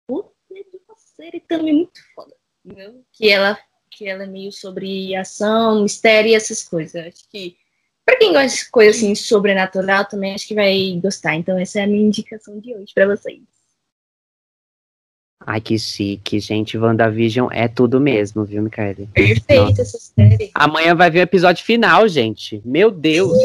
[0.07, 2.33] Puta, é uma série também muito foda.
[2.65, 3.03] Entendeu?
[3.11, 3.59] Que ela,
[3.91, 6.95] que ela é meio sobre ação, mistério e essas coisas.
[6.95, 7.57] Acho que.
[8.05, 11.35] Pra quem gosta de coisa assim sobrenatural, também acho que vai gostar.
[11.35, 13.41] Então, essa é a minha indicação de hoje para vocês.
[15.45, 16.77] Ai, que chique, gente.
[16.77, 19.09] WandaVision é tudo mesmo, viu, Micaele?
[19.13, 20.51] Perfeita essa série.
[20.53, 22.61] Amanhã vai vir o episódio final, gente.
[22.63, 23.37] Meu Deus.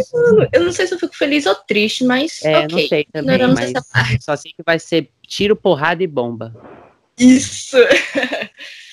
[0.52, 2.44] Eu não sei se eu fico feliz ou triste, mas.
[2.44, 2.68] É, okay.
[2.68, 3.46] não sei também.
[3.48, 4.24] Mas essa parte.
[4.24, 6.54] Só sei que vai ser tiro, porrada e bomba.
[7.18, 7.76] Isso!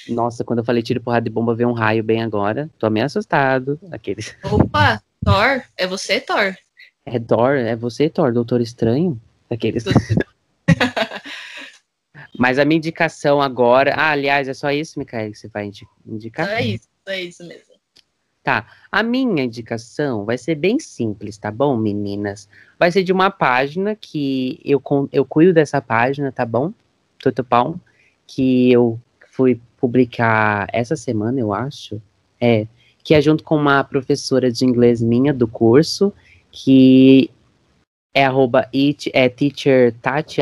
[0.09, 2.69] Nossa, quando eu falei tiro, porrada e bomba, veio um raio bem agora.
[2.79, 3.79] Tô meio assustado.
[3.91, 4.35] Aqueles.
[4.43, 5.61] Opa, Thor?
[5.77, 6.55] É você, Thor?
[7.05, 7.55] É Thor?
[7.55, 8.33] É você, Thor?
[8.33, 9.19] Doutor Estranho?
[9.49, 9.83] Aqueles.
[12.37, 13.93] Mas a minha indicação agora.
[13.95, 15.69] Ah, aliás, é só isso, Micael, que você vai
[16.05, 16.49] indicar?
[16.49, 17.75] É isso, é isso mesmo.
[18.43, 18.67] Tá.
[18.91, 22.47] A minha indicação vai ser bem simples, tá bom, meninas?
[22.77, 24.81] Vai ser de uma página que eu,
[25.11, 26.71] eu cuido dessa página, tá bom?
[27.17, 27.81] Tutupão.
[28.27, 28.99] Que eu
[29.31, 32.01] fui publicar essa semana, eu acho.
[32.39, 32.67] É.
[33.03, 36.13] que é junto com uma professora de inglês minha do curso,
[36.51, 37.31] que
[38.13, 40.41] é arroba it, é teacher Tati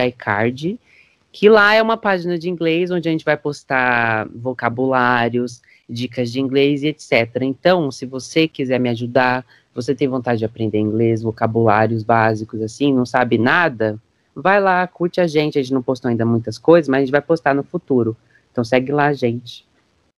[1.33, 6.39] que lá é uma página de inglês onde a gente vai postar vocabulários, dicas de
[6.39, 7.41] inglês e etc.
[7.41, 12.93] Então, se você quiser me ajudar, você tem vontade de aprender inglês, vocabulários básicos assim,
[12.93, 13.99] não sabe nada,
[14.35, 15.57] vai lá, curte a gente.
[15.57, 18.15] A gente não postou ainda muitas coisas, mas a gente vai postar no futuro.
[18.51, 19.67] Então segue lá, gente.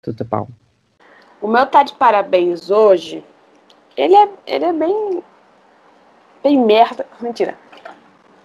[0.02, 0.50] Tudo pau.
[1.42, 3.24] O meu tá de parabéns hoje.
[3.96, 5.24] Ele é, ele é bem.
[6.44, 7.08] bem merda.
[7.22, 7.58] Mentira.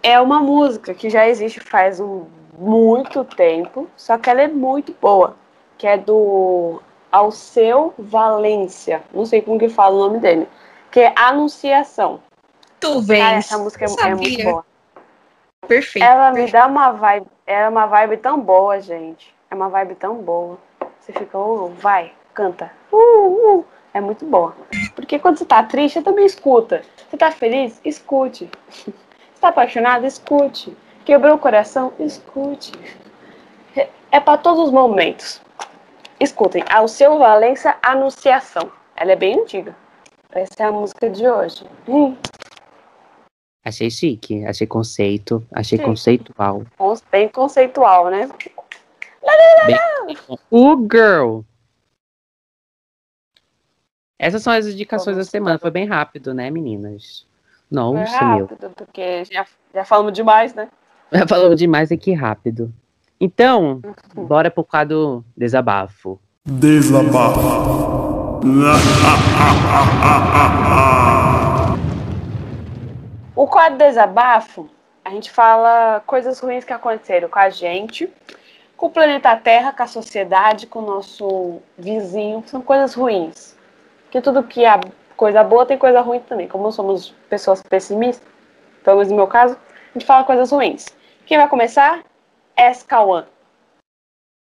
[0.05, 2.25] É uma música que já existe faz um,
[2.61, 5.35] muito tempo, só que ela é muito boa.
[5.79, 9.03] Que é do Alceu Valência.
[9.13, 10.47] Não sei como que fala o nome dele.
[10.91, 12.21] Que é Anunciação.
[12.79, 13.23] Tu vem.
[13.23, 14.67] essa música é, é, muito boa.
[15.67, 16.05] Perfeito.
[16.05, 17.27] Ela me dá uma vibe.
[17.47, 19.35] É uma vibe tão boa, gente.
[19.51, 20.59] É uma vibe tão boa.
[20.99, 22.71] Você fica, uh, vai, canta.
[22.93, 23.65] Uh, uh.
[23.93, 24.55] É muito boa.
[24.95, 26.83] Porque quando você tá triste, você também escuta.
[27.09, 27.81] Você tá feliz?
[27.85, 28.51] Escute.
[29.33, 30.05] Você tá apaixonado?
[30.05, 30.77] Escute.
[31.05, 31.93] Quebrou o coração?
[31.99, 32.73] Escute.
[34.13, 35.41] É para todos os momentos.
[36.19, 38.71] Escutem, ao seu Valença Anunciação.
[38.97, 39.75] Ela é bem antiga.
[40.33, 41.65] Essa é a música de hoje.
[41.89, 42.17] Hum.
[43.65, 45.85] Achei chique, achei conceito, achei Sim.
[45.85, 46.63] conceitual.
[47.11, 48.29] Bem conceitual, né?
[49.67, 50.17] Bem...
[50.51, 51.41] O girl.
[54.19, 55.59] Essas são as indicações da semana.
[55.59, 57.27] Foi bem rápido, né, meninas?
[57.71, 58.71] Nossa, Foi rápido, meu.
[58.71, 60.69] porque já, já falamos demais, né?
[61.13, 62.73] Já falamos demais aqui rápido.
[63.21, 63.81] Então,
[64.17, 64.25] uhum.
[64.25, 66.21] bora pro quadro desabafo.
[66.47, 68.41] Desabafo.
[73.37, 74.71] o quadro desabafo,
[75.05, 78.09] a gente fala coisas ruins que aconteceram com a gente,
[78.77, 82.43] com o planeta Terra, com a sociedade, com o nosso vizinho.
[82.47, 83.57] São coisas ruins.
[84.11, 84.81] Que tudo que é
[85.17, 86.49] coisa boa tem coisa ruim também.
[86.49, 88.27] Como somos pessoas pessimistas,
[88.85, 90.87] pelo menos no meu caso, a gente fala coisas ruins.
[91.31, 92.05] Quem vai começar?
[92.57, 92.85] S.
[92.85, 93.25] Cauã.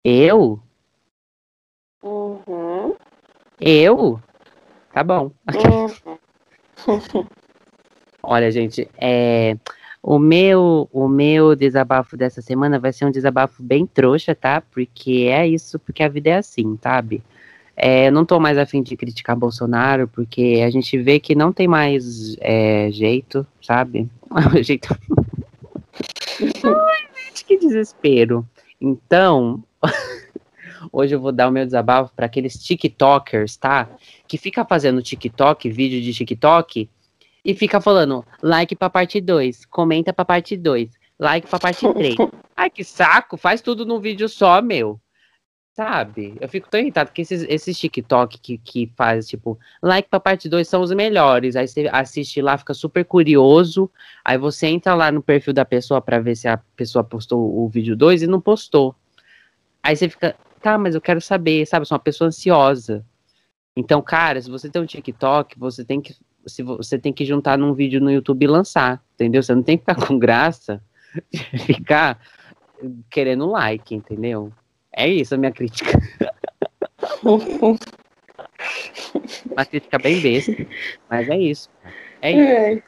[0.03, 0.59] Eu?
[2.03, 2.97] Uhum.
[3.61, 4.18] Eu?
[4.91, 5.31] Tá bom.
[6.87, 7.26] Uhum.
[8.24, 9.59] Olha, gente, é,
[10.03, 14.62] o meu, o meu desabafo dessa semana vai ser um desabafo bem trouxa, tá?
[14.62, 17.22] Porque é isso, porque a vida é assim, sabe?
[17.76, 21.68] É, não tô mais afim de criticar Bolsonaro, porque a gente vê que não tem
[21.68, 24.09] mais é, jeito, sabe?
[24.64, 24.89] jeito.
[26.43, 28.49] Ai, gente, que desespero.
[28.80, 29.62] Então,
[30.93, 33.88] hoje eu vou dar o meu desabafo para aqueles TikTokers, tá?
[34.26, 36.88] Que fica fazendo TikTok, vídeo de TikTok,
[37.45, 42.16] e fica falando like pra parte 2, comenta pra parte 2, like pra parte 3.
[42.57, 45.01] Ai, que saco, faz tudo num vídeo só, meu.
[45.81, 46.37] Sabe?
[46.39, 50.47] Eu fico tão irritado que esses, esses TikTok que, que faz, tipo, like pra parte
[50.47, 51.57] 2 são os melhores.
[51.57, 53.91] Aí você assiste lá, fica super curioso.
[54.22, 57.66] Aí você entra lá no perfil da pessoa para ver se a pessoa postou o
[57.66, 58.95] vídeo 2 e não postou.
[59.83, 61.85] Aí você fica, tá, mas eu quero saber, sabe?
[61.85, 63.03] Eu sou uma pessoa ansiosa.
[63.74, 66.14] Então, cara, se você tem um TikTok, você tem que
[66.47, 69.43] se você tem que juntar num vídeo no YouTube e lançar, entendeu?
[69.43, 70.83] Você não tem que ficar com graça,
[71.64, 72.20] ficar
[73.09, 74.53] querendo like, entendeu?
[74.93, 75.99] É isso a minha crítica.
[79.51, 80.53] Uma crítica bem besta,
[81.09, 81.70] mas é isso.
[82.22, 82.41] É isso.
[82.41, 82.82] É.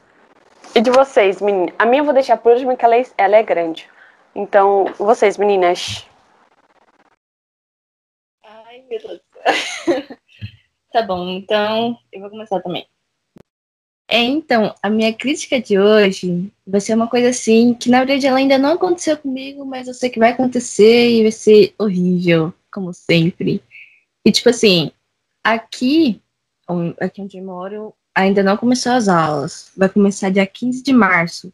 [0.74, 1.74] E de vocês, meninas?
[1.78, 3.88] A minha eu vou deixar por último, porque ela é, ela é grande.
[4.34, 6.08] Então, vocês, meninas.
[8.42, 9.20] Ai, meu Deus.
[10.92, 12.86] tá bom, então eu vou começar também.
[14.12, 18.26] É, então, a minha crítica de hoje vai ser uma coisa assim, que na verdade
[18.26, 22.52] ela ainda não aconteceu comigo, mas eu sei que vai acontecer e vai ser horrível,
[22.70, 23.62] como sempre.
[24.22, 24.92] E tipo assim,
[25.42, 26.20] aqui,
[27.00, 29.72] aqui onde eu moro, ainda não começou as aulas.
[29.74, 31.50] Vai começar dia 15 de março.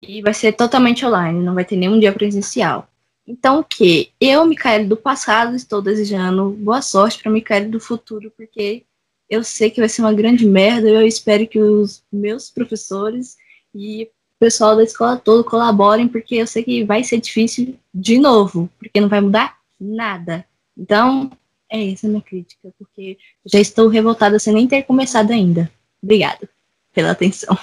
[0.00, 2.88] E vai ser totalmente online, não vai ter nenhum dia presencial.
[3.26, 4.12] Então, o que?
[4.20, 8.84] Eu, Micaele do passado, estou desejando boa sorte para Micaele do futuro, porque
[9.30, 10.88] eu sei que vai ser uma grande merda.
[10.88, 13.38] Eu espero que os meus professores
[13.72, 14.08] e o
[14.40, 19.00] pessoal da escola todo colaborem, porque eu sei que vai ser difícil de novo, porque
[19.00, 20.44] não vai mudar nada.
[20.76, 21.30] Então,
[21.70, 23.16] é essa a minha crítica, porque
[23.46, 25.70] já estou revoltada sem nem ter começado ainda.
[26.02, 26.48] Obrigada
[26.92, 27.56] pela atenção.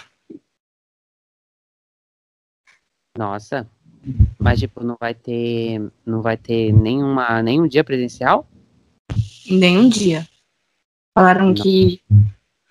[3.17, 3.67] Nossa,
[4.39, 8.47] mas tipo, não vai ter, não vai ter nenhuma, nenhum dia presencial?
[9.49, 10.25] Nenhum dia.
[11.17, 11.99] Falaram que.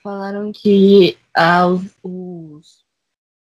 [0.05, 1.66] Falaram que ah,
[2.01, 2.86] os.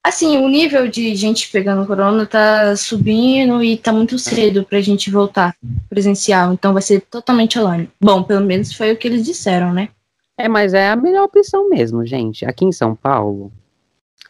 [0.05, 5.11] Assim, o nível de gente pegando corona tá subindo e tá muito cedo pra gente
[5.11, 5.57] voltar
[5.89, 6.53] presencial.
[6.53, 7.91] Então vai ser totalmente online.
[7.99, 9.89] Bom, pelo menos foi o que eles disseram, né?
[10.37, 12.45] É, mas é a melhor opção mesmo, gente.
[12.45, 13.51] Aqui em São Paulo,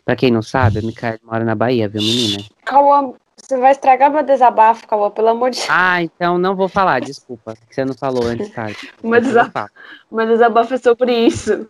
[0.05, 2.45] pra quem não sabe, a Micaela mora na Bahia, viu, menina?
[2.65, 3.13] Cauã,
[3.51, 5.69] você vai estragar meu desabafo, Cauã, pelo amor de Deus.
[5.69, 7.57] Ah, então não vou falar, desculpa.
[7.69, 8.93] Que você não falou antes tarde.
[9.03, 9.75] meu, desabafo,
[10.11, 11.69] meu desabafo é sobre isso.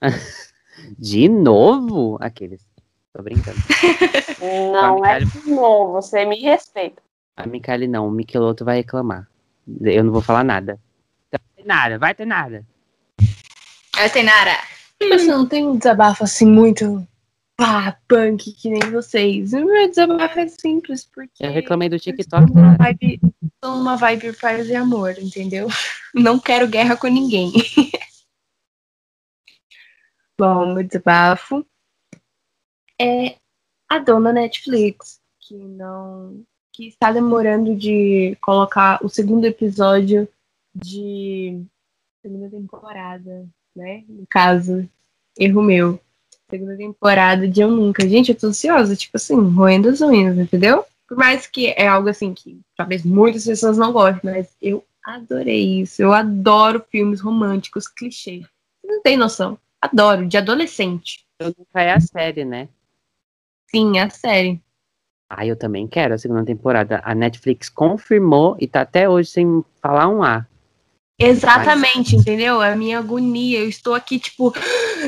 [0.96, 2.16] de novo?
[2.20, 2.64] Aqueles.
[3.12, 3.56] Tô brincando.
[4.72, 7.02] Não é de novo, você me respeita.
[7.34, 9.26] A Micaele não, o Michelotto vai reclamar.
[9.80, 10.78] Eu não vou falar nada.
[11.32, 12.66] Não vai ter nada, vai ter nada.
[13.96, 14.50] Vai ter nada.
[15.00, 17.06] Você não tem um desabafo assim muito
[17.56, 19.52] pá, punk que nem vocês.
[19.52, 21.44] O meu desabafo é simples, porque.
[21.44, 22.46] Eu reclamei do TikTok.
[22.46, 23.20] Sou uma vibe,
[23.64, 25.68] sou uma vibe paz e amor, entendeu?
[26.14, 27.52] Não quero guerra com ninguém.
[30.38, 31.66] Bom, meu desabafo
[33.00, 33.38] é
[33.88, 40.28] a dona Netflix, que não que está demorando de colocar o segundo episódio
[40.74, 41.64] de
[42.20, 44.04] segunda temporada, né?
[44.06, 44.86] No caso,
[45.38, 45.98] erro meu.
[46.48, 48.08] Segunda temporada de Eu Nunca.
[48.08, 50.84] Gente, eu tô ansiosa, tipo assim, roendo as unhas, entendeu?
[51.08, 55.80] Por mais que é algo assim que talvez muitas pessoas não gostem, mas eu adorei
[55.80, 56.02] isso.
[56.02, 58.42] Eu adoro filmes românticos, clichê.
[58.80, 59.58] Você não tem noção.
[59.80, 61.24] Adoro, de adolescente.
[61.38, 62.68] Eu nunca é a série, né?
[63.68, 64.60] Sim, a série.
[65.28, 67.00] Ah, eu também quero a segunda temporada.
[67.04, 70.46] A Netflix confirmou e tá até hoje sem falar um A.
[71.18, 72.20] Exatamente, Mas...
[72.22, 72.60] entendeu?
[72.60, 73.60] A minha agonia.
[73.60, 74.52] Eu estou aqui, tipo,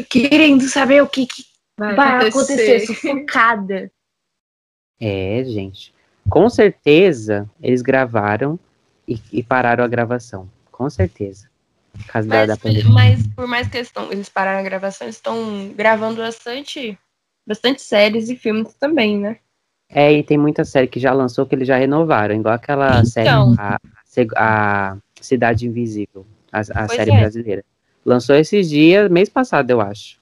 [0.04, 1.44] querendo saber o que, que
[1.76, 2.52] vai, vai acontecer.
[2.52, 3.90] acontecer, sufocada.
[5.00, 5.94] É, gente.
[6.28, 8.58] Com certeza eles gravaram
[9.06, 10.50] e, e pararam a gravação.
[10.70, 11.48] Com certeza.
[12.14, 12.56] Mas, da, da
[12.92, 16.96] mas por mais que eles, estão, eles pararam a gravação, eles estão gravando bastante,
[17.46, 19.38] bastante séries e filmes também, né?
[19.90, 23.54] É, e tem muita série que já lançou que eles já renovaram, igual aquela então.
[24.04, 27.18] série, a, a, Cidade Invisível, a, a série é.
[27.18, 27.64] brasileira.
[28.04, 30.18] Lançou esses dias, mês passado, eu acho.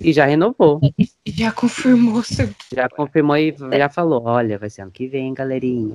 [0.00, 0.80] E já renovou.
[1.26, 2.22] Já confirmou.
[2.22, 2.48] Seu...
[2.74, 5.94] Já confirmou e já falou: olha, vai ser ano que vem, galerinha.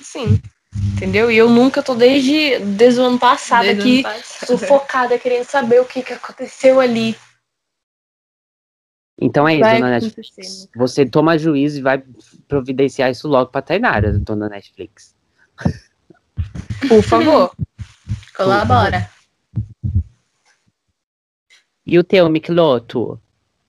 [0.00, 0.40] Sim.
[0.96, 1.30] Entendeu?
[1.30, 4.58] E eu nunca tô desde, desde o ano passado desde aqui, passado.
[4.58, 7.16] sufocada, querendo saber o que, que aconteceu ali.
[9.20, 10.68] Então é isso, vai dona Netflix.
[10.76, 12.02] Você toma juízo e vai
[12.46, 15.14] providenciar isso logo pra Tainara, dona Netflix.
[16.88, 17.52] Por favor.
[18.36, 19.10] Colabora.
[21.90, 23.18] E o teu, Micloto?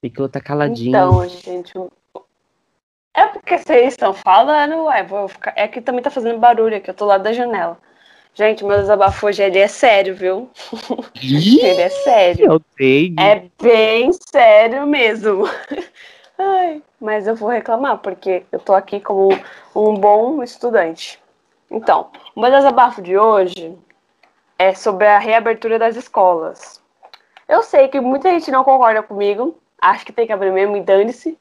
[0.04, 0.90] Micloto tá caladinho.
[0.90, 1.72] Então, gente.
[3.14, 5.54] É porque vocês estão falando, ué, vou ficar...
[5.56, 7.78] é que também tá fazendo barulho aqui, eu tô lá da janela.
[8.34, 10.50] Gente, meu desabafo hoje ele é sério, viu?
[11.16, 12.46] ele é sério.
[12.52, 13.16] Eu sei.
[13.18, 15.46] É bem sério mesmo.
[16.38, 19.30] Ai, mas eu vou reclamar, porque eu tô aqui como
[19.74, 21.18] um bom estudante.
[21.72, 23.74] Então, o meu desabafo de hoje
[24.58, 26.79] é sobre a reabertura das escolas.
[27.50, 30.82] Eu sei que muita gente não concorda comigo, acho que tem que abrir mesmo e
[30.82, 31.38] dane-se.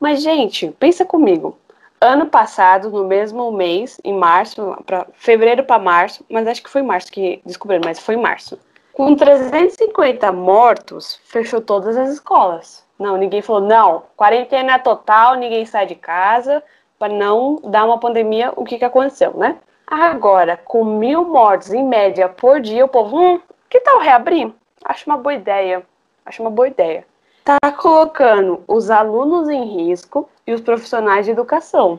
[0.00, 1.56] Mas, gente, pensa comigo
[2.00, 6.80] ano passado, no mesmo mês, em março, para fevereiro para março, mas acho que foi
[6.80, 8.58] março que descobriram, mas foi março.
[8.94, 12.82] Com 350 mortos, fechou todas as escolas.
[12.98, 16.62] Não, ninguém falou, não, quarentena total, ninguém sai de casa,
[16.98, 19.56] para não dar uma pandemia, o que, que aconteceu, né?
[19.86, 24.52] Agora, com mil mortos em média por dia, o povo, hum, que tal reabrir?
[24.84, 25.82] Acho uma boa ideia.
[26.24, 27.04] Acho uma boa ideia
[27.40, 31.98] está colocando os alunos em risco e os profissionais de educação.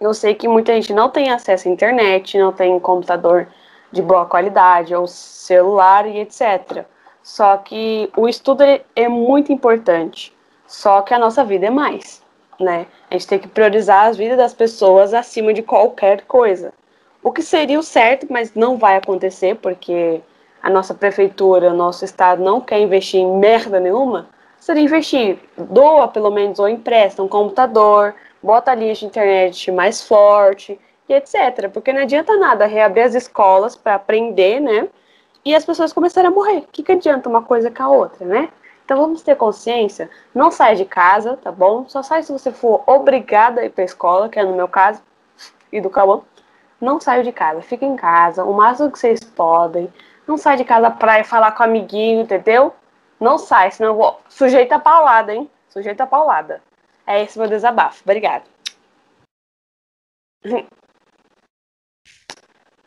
[0.00, 3.48] Eu sei que muita gente não tem acesso à internet, não tem computador
[3.90, 6.84] de boa qualidade, ou celular e etc.
[7.22, 8.62] Só que o estudo
[8.94, 10.32] é muito importante.
[10.66, 12.22] Só que a nossa vida é mais,
[12.60, 12.86] né?
[13.10, 16.74] A gente tem que priorizar as vidas das pessoas acima de qualquer coisa.
[17.22, 20.20] O que seria o certo, mas não vai acontecer porque
[20.66, 24.26] a nossa prefeitura, o nosso estado não quer investir em merda nenhuma,
[24.58, 30.02] seria investir, doa pelo menos ou empresta um computador, bota a linha de internet mais
[30.02, 30.76] forte
[31.08, 31.70] e etc.
[31.72, 34.88] Porque não adianta nada reabrir as escolas para aprender, né?
[35.44, 36.58] E as pessoas começarem a morrer.
[36.58, 38.48] O que, que adianta uma coisa com a outra, né?
[38.84, 41.84] Então vamos ter consciência, não sai de casa, tá bom?
[41.86, 45.00] Só sai se você for obrigada a ir para escola, que é no meu caso,
[45.72, 46.22] e do Cauã.
[46.80, 49.88] Não saio de casa, fica em casa, o máximo que vocês podem.
[50.26, 52.74] Não sai de casa pra ir falar com o amiguinho, entendeu?
[53.20, 54.20] Não sai, senão eu vou.
[54.28, 55.50] Sujeita a paulada, hein?
[55.68, 56.62] Sujeita a paulada.
[57.06, 58.02] É esse meu desabafo.
[58.02, 58.44] Obrigada.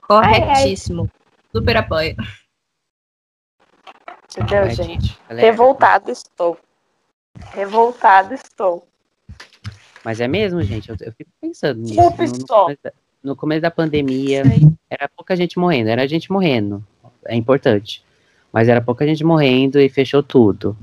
[0.01, 1.03] Corretíssimo.
[1.03, 1.19] Ai, ai.
[1.51, 2.15] Super apoio.
[4.37, 5.17] Entendeu, gente?
[5.29, 6.57] Revoltado estou.
[7.51, 8.87] Revoltado estou.
[10.03, 10.89] Mas é mesmo, gente.
[10.89, 11.95] Eu, eu fico pensando nisso.
[11.95, 12.45] No, no, começo
[12.83, 14.43] da, no começo da pandemia,
[14.89, 15.89] era pouca gente morrendo.
[15.89, 16.85] Era gente morrendo.
[17.25, 18.03] É importante.
[18.51, 20.75] Mas era pouca gente morrendo e fechou tudo.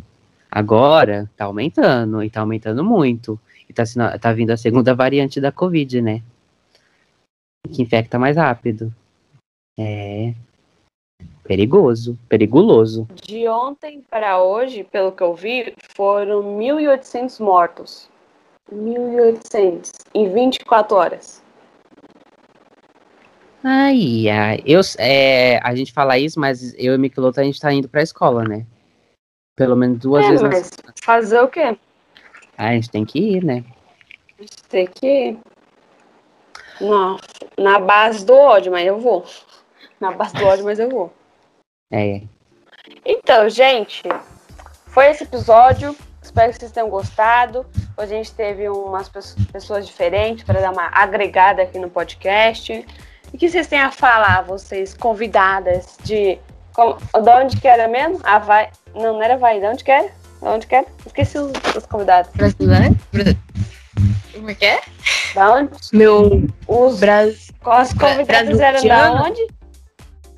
[0.51, 3.39] Agora tá aumentando e tá aumentando muito.
[3.68, 3.84] E tá,
[4.18, 6.22] tá vindo a segunda variante da Covid, né?
[7.70, 8.95] Que infecta mais rápido.
[9.78, 10.34] É.
[11.43, 13.09] Perigoso, perigoso.
[13.14, 18.09] De ontem para hoje, pelo que eu vi, foram 1.800 mortos.
[18.72, 21.45] 1.800 em 24 horas.
[23.62, 24.62] Ai, ai.
[24.64, 27.88] Eu, é, a gente fala isso, mas eu e o Michelotto, a gente tá indo
[27.88, 28.66] pra escola, né?
[29.57, 30.70] Pelo menos duas é, vezes.
[30.84, 31.76] Mas fazer o quê?
[32.57, 33.64] Ah, a gente tem que ir, né?
[34.38, 35.38] A gente tem que ir.
[36.80, 37.18] Não,
[37.59, 39.24] na base do ódio, mas eu vou.
[39.98, 41.12] Na base do ódio, mas eu vou.
[41.90, 42.22] É.
[43.04, 44.02] Então, gente,
[44.86, 45.96] foi esse episódio.
[46.22, 47.64] Espero que vocês tenham gostado.
[47.96, 49.09] Hoje a gente teve umas
[49.52, 52.84] pessoas diferentes para dar uma agregada aqui no podcast.
[53.33, 56.39] O que vocês têm a falar, vocês convidadas de.
[56.74, 58.20] De onde que era mesmo?
[58.22, 58.70] Ah, vai.
[58.95, 59.61] Não, não era vai.
[59.61, 60.09] De onde que era?
[60.09, 60.87] De onde que era?
[61.05, 62.31] Esqueci os, os convidados.
[62.35, 62.97] Brasileiro?
[64.33, 64.81] Como é que é?
[65.35, 65.70] Da onde?
[65.93, 66.47] Meu.
[66.68, 67.01] Os.
[67.01, 67.53] Bras...
[67.64, 69.47] Os convidados eram da onde?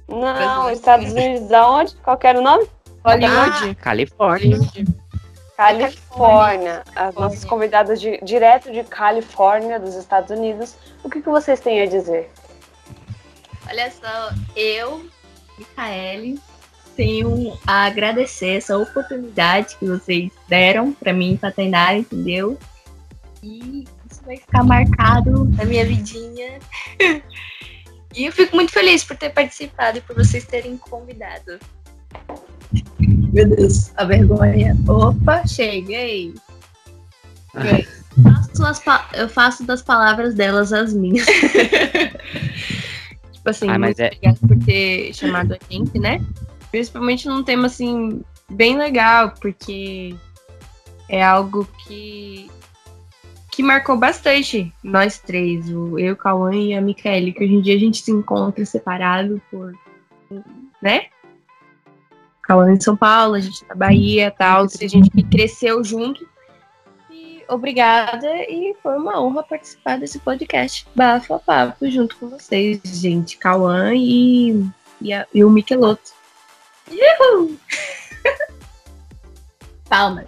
[0.08, 1.94] Não, Estados Unidos da onde?
[1.96, 2.66] Qual que era o nome?
[3.04, 3.70] Hollywood.
[3.70, 4.58] Ah, Califórnia.
[5.56, 6.82] Califórnia.
[6.94, 10.76] As nossas convidadas de, direto de Califórnia, dos Estados Unidos.
[11.02, 12.30] O que, que vocês têm a dizer?
[13.68, 15.06] Olha só, eu,
[15.58, 16.40] Micaele,
[16.96, 22.58] tenho a agradecer essa oportunidade que vocês deram para mim para treinar, entendeu?
[23.42, 26.58] E isso vai ficar marcado na minha vidinha.
[28.16, 31.58] e eu fico muito feliz por ter participado e por vocês terem convidado.
[32.98, 34.76] Meu Deus, a vergonha.
[34.88, 36.34] Opa, cheguei.
[38.62, 41.26] Faço eu faço das palavras delas as minhas.
[43.48, 44.06] Tipo assim, ah, muito é...
[44.06, 46.20] obrigada por ter chamado a gente, né?
[46.70, 50.14] Principalmente num tema assim, bem legal, porque
[51.08, 52.50] é algo que
[53.50, 57.74] que marcou bastante nós três, o eu, Cauã e a Micaele, que hoje em dia
[57.74, 59.74] a gente se encontra separado por,
[60.80, 61.06] né?
[62.42, 66.28] Cauã em São Paulo, a gente na Bahia, tal, a gente cresceu junto
[67.48, 73.36] obrigada e foi uma honra participar desse podcast Bafo a Papo junto com vocês, gente.
[73.38, 74.50] Cauã e,
[75.00, 76.12] e, e o Michelotto.
[76.90, 77.56] Uhul!
[79.88, 80.26] Palmas.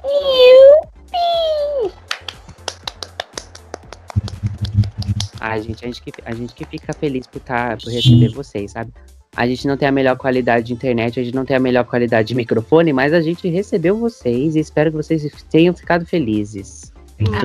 [5.40, 8.72] Ah, gente, a gente, que, a gente que fica feliz por, tá, por receber vocês,
[8.72, 8.92] sabe?
[9.34, 11.84] A gente não tem a melhor qualidade de internet, a gente não tem a melhor
[11.84, 16.92] qualidade de microfone, mas a gente recebeu vocês e espero que vocês tenham ficado felizes.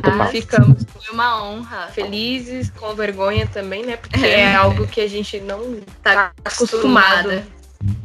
[0.04, 0.84] Ah, ficamos.
[0.84, 1.88] Foi uma honra.
[1.88, 3.98] Felizes, com vergonha também, né?
[3.98, 7.44] Porque é, é algo que a gente não está acostumado a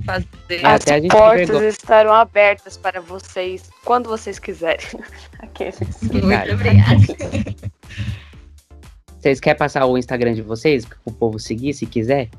[0.04, 0.26] fazer.
[0.50, 4.86] É, As portas estarão abertas para vocês quando vocês quiserem.
[5.38, 5.78] Aqueles.
[6.02, 7.70] Muito obrigada.
[9.20, 12.30] Vocês querem passar o Instagram de vocês para o povo seguir, se quiser?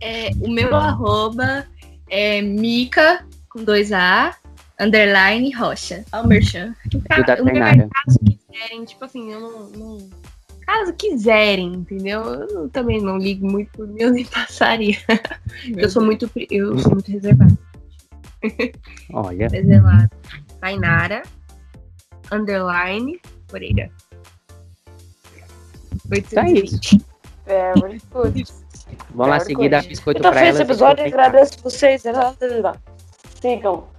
[0.00, 1.66] É, o meu arroba
[2.08, 4.36] é Mica com dois A
[4.80, 6.04] underline rocha.
[6.12, 6.74] Olha o merchan.
[7.08, 10.10] Caso quiserem, tipo assim, eu não, não,
[10.66, 12.22] Caso quiserem, entendeu?
[12.22, 14.96] Eu também não ligo muito por mim, eu nem passaria.
[15.76, 16.30] eu sou muito.
[16.50, 17.58] Eu sou muito reservada.
[19.12, 19.48] Olha.
[19.48, 20.10] Reservada.
[20.60, 21.22] Tainara.
[22.32, 23.20] Underline
[23.52, 23.90] Moreira.
[26.10, 26.98] 820.
[26.98, 27.74] Tá
[28.10, 28.44] good.
[29.10, 30.50] Vamos lá seguir, dar biscoito então, pra ela.
[30.50, 32.02] Então, esse episódio, agradeço vocês.
[33.40, 33.93] Sigam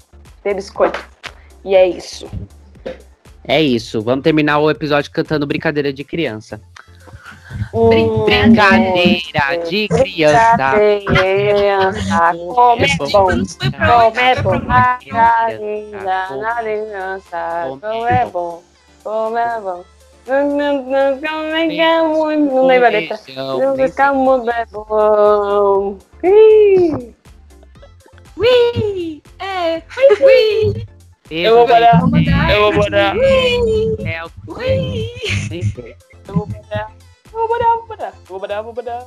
[0.45, 1.03] ter biscoito.
[1.63, 2.29] E é isso.
[3.43, 4.03] É isso.
[4.03, 6.61] Vamos terminar o episódio cantando brincadeira de criança.
[7.73, 10.73] Brincadeira de criança.
[11.07, 12.31] Criança.
[12.53, 13.09] Como é bom.
[13.09, 13.31] Como
[14.19, 14.59] é bom.
[14.59, 14.99] Na.
[17.79, 18.61] Como é bom.
[19.03, 19.83] Como é bom.
[20.27, 20.57] Não
[22.67, 23.17] lembro a letra.
[23.95, 25.97] Como é bom.
[28.37, 29.21] Ui!
[29.39, 29.81] É!
[30.21, 30.85] Ui!
[31.31, 32.01] Eu vou parar.
[32.51, 33.15] Eu vou parar.
[33.15, 33.95] Ui!
[36.27, 36.91] Eu vou parar.
[37.33, 37.57] Eu vou.
[37.67, 38.13] Eu vou parar.
[38.27, 39.05] Eu vou vou parar.